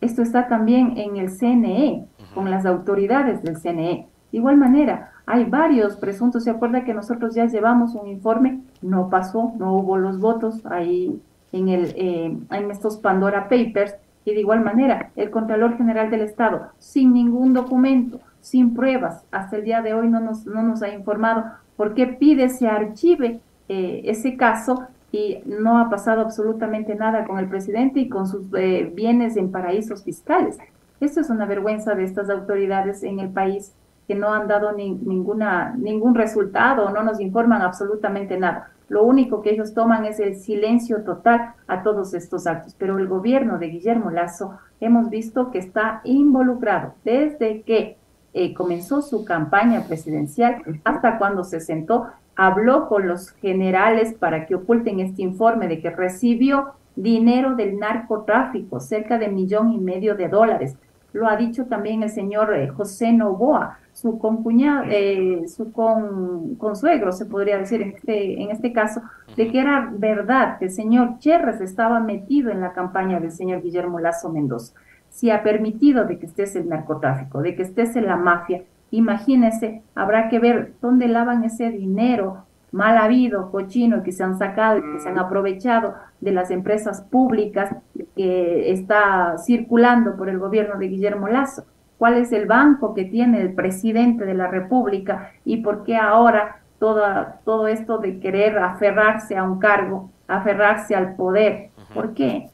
Esto 0.00 0.22
está 0.22 0.48
también 0.48 0.94
en 0.96 1.16
el 1.16 1.30
CNE, 1.30 2.06
con 2.34 2.50
las 2.50 2.66
autoridades 2.66 3.42
del 3.42 3.56
CNE. 3.56 4.08
De 4.32 4.38
igual 4.38 4.56
manera, 4.56 5.12
hay 5.26 5.44
varios 5.44 5.96
presuntos. 5.96 6.44
Se 6.44 6.50
acuerda 6.50 6.84
que 6.84 6.94
nosotros 6.94 7.34
ya 7.34 7.46
llevamos 7.46 7.94
un 7.94 8.08
informe, 8.08 8.62
no 8.80 9.08
pasó, 9.10 9.52
no 9.58 9.74
hubo 9.74 9.96
los 9.98 10.18
votos 10.18 10.66
ahí 10.66 11.20
en, 11.52 11.68
el, 11.68 11.94
eh, 11.96 12.36
en 12.50 12.70
estos 12.70 12.96
Pandora 12.96 13.48
Papers. 13.48 13.94
Y 14.24 14.34
de 14.34 14.40
igual 14.40 14.62
manera, 14.62 15.10
el 15.16 15.30
Contralor 15.30 15.76
General 15.76 16.10
del 16.10 16.20
Estado, 16.20 16.68
sin 16.78 17.12
ningún 17.12 17.54
documento, 17.54 18.20
sin 18.40 18.74
pruebas, 18.74 19.24
hasta 19.32 19.56
el 19.56 19.64
día 19.64 19.82
de 19.82 19.94
hoy 19.94 20.08
no 20.08 20.20
nos, 20.20 20.46
no 20.46 20.62
nos 20.62 20.82
ha 20.82 20.94
informado 20.94 21.44
por 21.76 21.94
qué 21.94 22.06
pide 22.06 22.48
se 22.48 22.68
archive 22.68 23.40
eh, 23.68 24.02
ese 24.04 24.36
caso 24.36 24.86
y 25.12 25.38
no 25.44 25.78
ha 25.78 25.90
pasado 25.90 26.22
absolutamente 26.22 26.94
nada 26.94 27.24
con 27.26 27.38
el 27.38 27.48
presidente 27.48 28.00
y 28.00 28.08
con 28.08 28.26
sus 28.26 28.46
eh, 28.56 28.90
bienes 28.94 29.36
en 29.36 29.50
paraísos 29.50 30.02
fiscales. 30.04 30.58
Esto 31.00 31.20
es 31.20 31.30
una 31.30 31.46
vergüenza 31.46 31.94
de 31.94 32.04
estas 32.04 32.30
autoridades 32.30 33.02
en 33.02 33.20
el 33.20 33.28
país 33.30 33.74
que 34.08 34.14
no 34.14 34.32
han 34.32 34.48
dado 34.48 34.72
ninguna, 34.72 35.74
ningún 35.76 36.14
resultado, 36.14 36.90
no 36.90 37.02
nos 37.02 37.20
informan 37.20 37.62
absolutamente 37.62 38.38
nada. 38.38 38.71
Lo 38.92 39.04
único 39.04 39.40
que 39.40 39.52
ellos 39.52 39.72
toman 39.72 40.04
es 40.04 40.20
el 40.20 40.36
silencio 40.36 41.02
total 41.02 41.54
a 41.66 41.82
todos 41.82 42.12
estos 42.12 42.46
actos. 42.46 42.74
Pero 42.76 42.98
el 42.98 43.08
gobierno 43.08 43.58
de 43.58 43.68
Guillermo 43.68 44.10
Lazo 44.10 44.58
hemos 44.80 45.08
visto 45.08 45.50
que 45.50 45.60
está 45.60 46.02
involucrado 46.04 46.92
desde 47.02 47.62
que 47.62 47.96
eh, 48.34 48.52
comenzó 48.52 49.00
su 49.00 49.24
campaña 49.24 49.84
presidencial 49.88 50.62
hasta 50.84 51.16
cuando 51.16 51.42
se 51.42 51.60
sentó, 51.60 52.08
habló 52.36 52.86
con 52.86 53.08
los 53.08 53.30
generales 53.30 54.12
para 54.12 54.44
que 54.44 54.56
oculten 54.56 55.00
este 55.00 55.22
informe 55.22 55.68
de 55.68 55.80
que 55.80 55.88
recibió 55.88 56.74
dinero 56.94 57.56
del 57.56 57.78
narcotráfico, 57.78 58.78
cerca 58.78 59.16
de 59.16 59.28
millón 59.28 59.72
y 59.72 59.78
medio 59.78 60.16
de 60.16 60.28
dólares. 60.28 60.76
Lo 61.14 61.28
ha 61.28 61.38
dicho 61.38 61.64
también 61.64 62.02
el 62.02 62.10
señor 62.10 62.54
eh, 62.54 62.68
José 62.68 63.10
Novoa, 63.14 63.78
su 63.92 64.18
concuñado, 64.18 64.84
eh, 64.88 65.42
su 65.48 65.70
con, 65.72 66.56
consuegro, 66.56 67.12
se 67.12 67.26
podría 67.26 67.58
decir 67.58 67.82
en 67.82 67.92
este, 67.92 68.42
en 68.42 68.50
este 68.50 68.72
caso, 68.72 69.02
de 69.36 69.48
que 69.48 69.60
era 69.60 69.92
verdad 69.92 70.58
que 70.58 70.66
el 70.66 70.70
señor 70.70 71.18
Cherres 71.18 71.60
estaba 71.60 72.00
metido 72.00 72.50
en 72.50 72.60
la 72.60 72.72
campaña 72.72 73.20
del 73.20 73.32
señor 73.32 73.62
Guillermo 73.62 74.00
Lazo 74.00 74.30
Mendoza. 74.30 74.74
Si 75.10 75.30
ha 75.30 75.42
permitido 75.42 76.04
de 76.04 76.18
que 76.18 76.26
estés 76.26 76.56
el 76.56 76.68
narcotráfico, 76.68 77.42
de 77.42 77.54
que 77.54 77.62
estés 77.62 77.94
en 77.96 78.06
la 78.06 78.16
mafia, 78.16 78.62
imagínese, 78.90 79.82
habrá 79.94 80.28
que 80.30 80.38
ver 80.38 80.72
dónde 80.80 81.06
lavan 81.08 81.44
ese 81.44 81.70
dinero 81.70 82.44
mal 82.72 82.96
habido, 82.96 83.50
cochino, 83.50 84.02
que 84.02 84.12
se 84.12 84.24
han 84.24 84.38
sacado 84.38 84.78
y 84.78 84.92
que 84.92 85.00
se 85.00 85.08
han 85.10 85.18
aprovechado 85.18 85.94
de 86.22 86.32
las 86.32 86.50
empresas 86.50 87.02
públicas 87.02 87.76
que 88.16 88.72
está 88.72 89.36
circulando 89.36 90.16
por 90.16 90.30
el 90.30 90.38
gobierno 90.38 90.78
de 90.78 90.88
Guillermo 90.88 91.28
Lazo 91.28 91.66
cuál 92.02 92.16
es 92.16 92.32
el 92.32 92.46
banco 92.46 92.94
que 92.94 93.04
tiene 93.04 93.40
el 93.40 93.52
presidente 93.52 94.24
de 94.24 94.34
la 94.34 94.48
República 94.48 95.30
y 95.44 95.58
por 95.58 95.84
qué 95.84 95.94
ahora 95.94 96.56
toda, 96.80 97.38
todo 97.44 97.68
esto 97.68 97.98
de 97.98 98.18
querer 98.18 98.58
aferrarse 98.58 99.36
a 99.36 99.44
un 99.44 99.60
cargo, 99.60 100.10
aferrarse 100.26 100.96
al 100.96 101.14
poder. 101.14 101.70
¿Por 101.94 102.12
qué? 102.14 102.50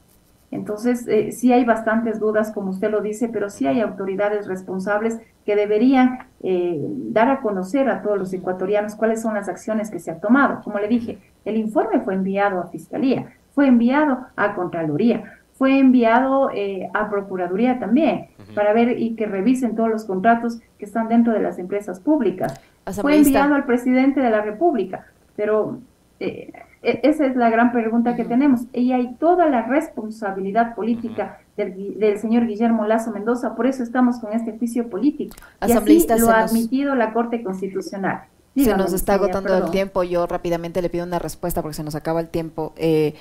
Entonces, 0.51 1.07
eh, 1.07 1.31
sí 1.31 1.51
hay 1.51 1.65
bastantes 1.65 2.19
dudas, 2.19 2.51
como 2.51 2.69
usted 2.69 2.91
lo 2.91 3.01
dice, 3.01 3.27
pero 3.27 3.49
sí 3.49 3.65
hay 3.65 3.81
autoridades 3.81 4.45
responsables 4.45 5.17
que 5.47 5.55
deberían 5.55 6.19
eh, 6.43 6.79
dar 7.09 7.31
a 7.31 7.41
conocer 7.41 7.89
a 7.89 8.03
todos 8.03 8.19
los 8.19 8.31
ecuatorianos 8.31 8.93
cuáles 8.93 9.19
son 9.19 9.33
las 9.33 9.49
acciones 9.49 9.89
que 9.89 9.97
se 9.97 10.11
han 10.11 10.21
tomado. 10.21 10.61
Como 10.63 10.77
le 10.77 10.87
dije, 10.87 11.17
el 11.43 11.57
informe 11.57 12.01
fue 12.01 12.13
enviado 12.13 12.59
a 12.59 12.67
Fiscalía, 12.67 13.33
fue 13.55 13.65
enviado 13.65 14.27
a 14.35 14.53
Contraloría, 14.53 15.38
fue 15.59 15.77
enviado 15.77 16.49
eh, 16.51 16.89
a 16.93 17.09
Procuraduría 17.09 17.79
también 17.79 18.29
para 18.55 18.71
ver 18.71 18.97
y 18.97 19.15
que 19.15 19.25
revisen 19.25 19.75
todos 19.75 19.89
los 19.89 20.05
contratos 20.05 20.61
que 20.77 20.85
están 20.85 21.09
dentro 21.09 21.33
de 21.33 21.41
las 21.41 21.59
empresas 21.59 21.99
públicas. 21.99 22.59
Fue 23.01 23.17
enviado 23.17 23.55
al 23.55 23.65
presidente 23.65 24.21
de 24.21 24.29
la 24.29 24.41
República, 24.41 25.05
pero 25.35 25.79
eh, 26.21 26.53
e, 26.81 27.01
esa 27.03 27.25
es 27.25 27.35
la 27.35 27.49
gran 27.49 27.73
pregunta 27.73 28.15
que 28.15 28.23
tenemos. 28.23 28.61
Y 28.71 28.93
hay 28.93 29.15
toda 29.15 29.49
la 29.49 29.63
responsabilidad 29.63 30.75
política 30.75 31.39
del, 31.57 32.17
señor 32.19 32.47
Guillermo 32.47 32.85
Lazo 32.85 33.11
Mendoza, 33.11 33.53
por 33.55 33.67
eso 33.67 33.83
estamos 33.83 34.19
con 34.19 34.31
este 34.31 34.57
juicio 34.57 34.89
político. 34.89 35.35
y 35.67 35.73
así 35.73 36.07
lo 36.17 36.29
ha 36.29 36.39
admitido 36.39 36.95
la 36.95 37.11
Corte 37.11 37.43
Constitucional. 37.43 38.21
se 38.55 38.77
nos 38.77 38.93
está 38.93 39.15
agotando 39.15 39.57
el 39.57 39.69
tiempo, 39.71 40.03
yo 40.03 40.25
rápidamente 40.25 40.81
le 40.81 40.89
pido 40.89 41.05
una 41.05 41.19
respuesta 41.19 41.61
porque 41.61 41.75
se 41.75 41.83
nos 41.83 41.95
acaba 41.95 42.21
el 42.21 42.29
tiempo. 42.29 42.71
Eh, 42.77 43.13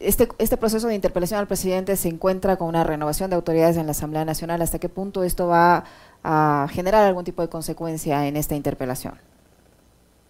este, 0.00 0.28
este 0.38 0.56
proceso 0.56 0.88
de 0.88 0.94
interpelación 0.94 1.40
al 1.40 1.46
presidente 1.46 1.96
se 1.96 2.08
encuentra 2.08 2.56
con 2.56 2.68
una 2.68 2.84
renovación 2.84 3.30
de 3.30 3.36
autoridades 3.36 3.76
en 3.76 3.86
la 3.86 3.92
Asamblea 3.92 4.24
Nacional. 4.24 4.62
¿Hasta 4.62 4.78
qué 4.78 4.88
punto 4.88 5.22
esto 5.22 5.48
va 5.48 5.84
a 6.22 6.66
generar 6.70 7.04
algún 7.04 7.24
tipo 7.24 7.42
de 7.42 7.48
consecuencia 7.48 8.26
en 8.26 8.36
esta 8.36 8.54
interpelación? 8.54 9.14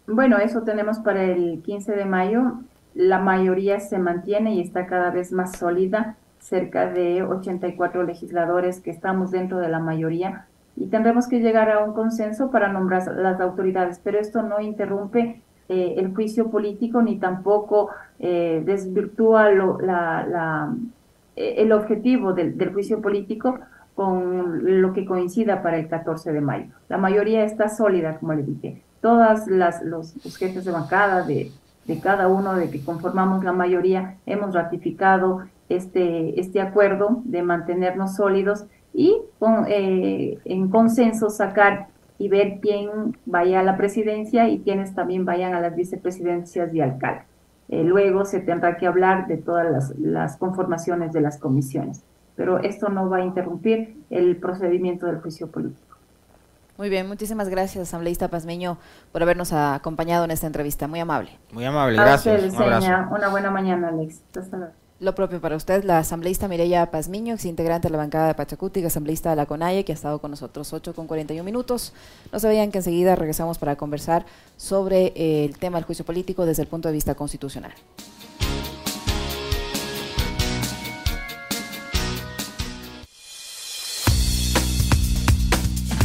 Bueno, 0.07 0.39
eso 0.39 0.63
tenemos 0.63 0.99
para 1.01 1.25
el 1.25 1.63
15 1.63 1.93
de 1.93 2.05
mayo. 2.05 2.61
La 2.95 3.19
mayoría 3.19 3.81
se 3.81 3.99
mantiene 3.99 4.55
y 4.55 4.61
está 4.61 4.87
cada 4.87 5.11
vez 5.11 5.33
más 5.33 5.59
sólida, 5.59 6.17
cerca 6.39 6.87
de 6.87 7.23
84 7.23 8.05
legisladores 8.05 8.81
que 8.81 8.91
estamos 8.91 9.31
dentro 9.31 9.59
de 9.59 9.69
la 9.69 9.81
mayoría 9.81 10.47
y 10.77 10.87
tendremos 10.87 11.27
que 11.27 11.41
llegar 11.41 11.71
a 11.71 11.83
un 11.83 11.95
consenso 11.95 12.51
para 12.51 12.71
nombrar 12.73 13.03
las 13.17 13.41
autoridades, 13.41 13.99
pero 14.03 14.19
esto 14.19 14.43
no 14.43 14.61
interrumpe 14.61 15.43
eh, 15.69 15.95
el 15.99 16.15
juicio 16.15 16.49
político 16.49 17.03
ni 17.03 17.19
tampoco 17.19 17.91
eh, 18.21 18.63
desvirtúa 18.65 19.51
la, 19.51 20.73
eh, 21.35 21.55
el 21.59 21.73
objetivo 21.73 22.33
del, 22.33 22.73
juicio 22.73 23.01
político 23.03 23.59
con 23.97 24.81
lo 24.81 24.93
que 24.93 25.05
coincida 25.05 25.63
para 25.63 25.79
el 25.79 25.89
14 25.89 26.33
de 26.33 26.41
mayo. 26.41 26.67
La 26.89 26.99
mayoría 26.99 27.45
está 27.45 27.69
sólida, 27.69 28.19
como 28.19 28.35
le 28.35 28.45
dije. 28.45 28.83
Todas 29.01 29.49
las, 29.49 29.83
los, 29.83 30.15
jefes 30.37 30.65
de 30.65 30.71
bancada 30.71 31.23
de, 31.23 31.51
cada 32.01 32.29
uno 32.29 32.55
de 32.55 32.71
que 32.71 32.85
conformamos 32.85 33.43
la 33.43 33.53
mayoría 33.53 34.17
hemos 34.27 34.55
ratificado 34.55 35.47
este, 35.69 36.39
este 36.39 36.61
acuerdo 36.61 37.23
de 37.25 37.43
mantenernos 37.43 38.15
sólidos 38.15 38.67
y 38.93 39.17
con, 39.39 39.67
en 39.69 40.69
consenso 40.69 41.31
sacar 41.31 41.89
y 42.19 42.29
ver 42.29 42.61
quién 42.61 43.17
vaya 43.27 43.61
a 43.61 43.63
la 43.63 43.77
presidencia 43.77 44.49
y 44.49 44.61
quiénes 44.61 44.95
también 44.95 45.25
vayan 45.25 45.55
a 45.55 45.61
las 45.61 45.75
vicepresidencias 45.75 46.73
y 46.75 46.81
alcalde. 46.81 47.23
Eh, 47.69 47.83
luego 47.83 48.25
se 48.25 48.41
tendrá 48.41 48.77
que 48.77 48.87
hablar 48.87 49.27
de 49.27 49.37
todas 49.39 49.71
las, 49.71 49.99
las, 49.99 50.37
conformaciones 50.37 51.13
de 51.13 51.21
las 51.21 51.39
comisiones, 51.39 52.05
pero 52.37 52.59
esto 52.61 52.89
no 52.89 53.11
va 53.11 53.19
a 53.19 53.25
interrumpir 53.25 53.97
el 54.11 54.37
procedimiento 54.37 55.07
del 55.07 55.21
juicio 55.21 55.51
político. 55.51 55.97
Muy 56.79 56.91
bien, 56.91 57.09
muchísimas 57.09 57.49
gracias, 57.49 57.89
asambleísta 57.89 58.29
Pazmeño, 58.29 58.79
por 59.11 59.23
habernos 59.23 59.53
acompañado 59.53 60.25
en 60.27 60.31
esta 60.31 60.47
entrevista. 60.47 60.87
Muy 60.87 61.01
amable. 61.01 61.31
Muy 61.53 61.65
amable, 61.65 61.97
gracias. 61.97 62.55
una 62.55 63.29
buena 63.31 63.51
mañana, 63.51 63.89
Alex. 63.89 64.23
Hasta 64.37 64.57
luego. 64.59 64.86
Lo 64.99 65.15
propio 65.15 65.43
para 65.43 65.57
usted, 65.57 65.85
la 65.85 65.99
asambleísta 65.99 66.49
Mireya 66.49 66.91
Pazmiño, 66.91 67.35
ex 67.35 67.45
integrante 67.45 67.89
de 67.89 67.93
la 67.93 67.99
bancada 67.99 68.29
de 68.29 68.35
Pachacuti, 68.35 68.83
asambleísta 68.83 69.29
de 69.29 69.37
la 69.37 69.45
CONAIE, 69.45 69.85
que 69.85 69.93
ha 69.93 69.95
estado 69.95 70.21
con 70.21 70.31
nosotros 70.31 70.73
8 70.73 70.95
con 70.95 71.07
41 71.07 71.45
minutos. 71.45 71.93
No 72.33 72.39
se 72.39 72.49
vean 72.49 72.71
que 72.71 72.79
enseguida 72.79 73.15
regresamos 73.15 73.59
para 73.59 73.77
conversar 73.77 74.25
sobre 74.57 75.13
eh, 75.15 75.45
el 75.45 75.59
tema 75.59 75.77
del 75.77 75.85
juicio 75.85 76.07
político 76.07 76.47
desde 76.47 76.63
el 76.63 76.69
punto 76.69 76.89
de 76.89 76.95
vista 76.95 77.15
constitucional. 77.15 77.75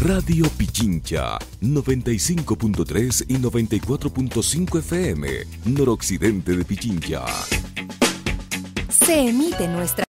Radio 0.03 0.49
Pichincha, 0.57 1.39
95.3 1.61 3.25
y 3.29 3.35
94.5 3.35 4.79
FM, 4.79 5.29
noroccidente 5.63 6.57
de 6.57 6.65
Pichincha 6.65 7.23
se 9.05 9.19
emite 9.19 9.67
nuestra 9.67 10.03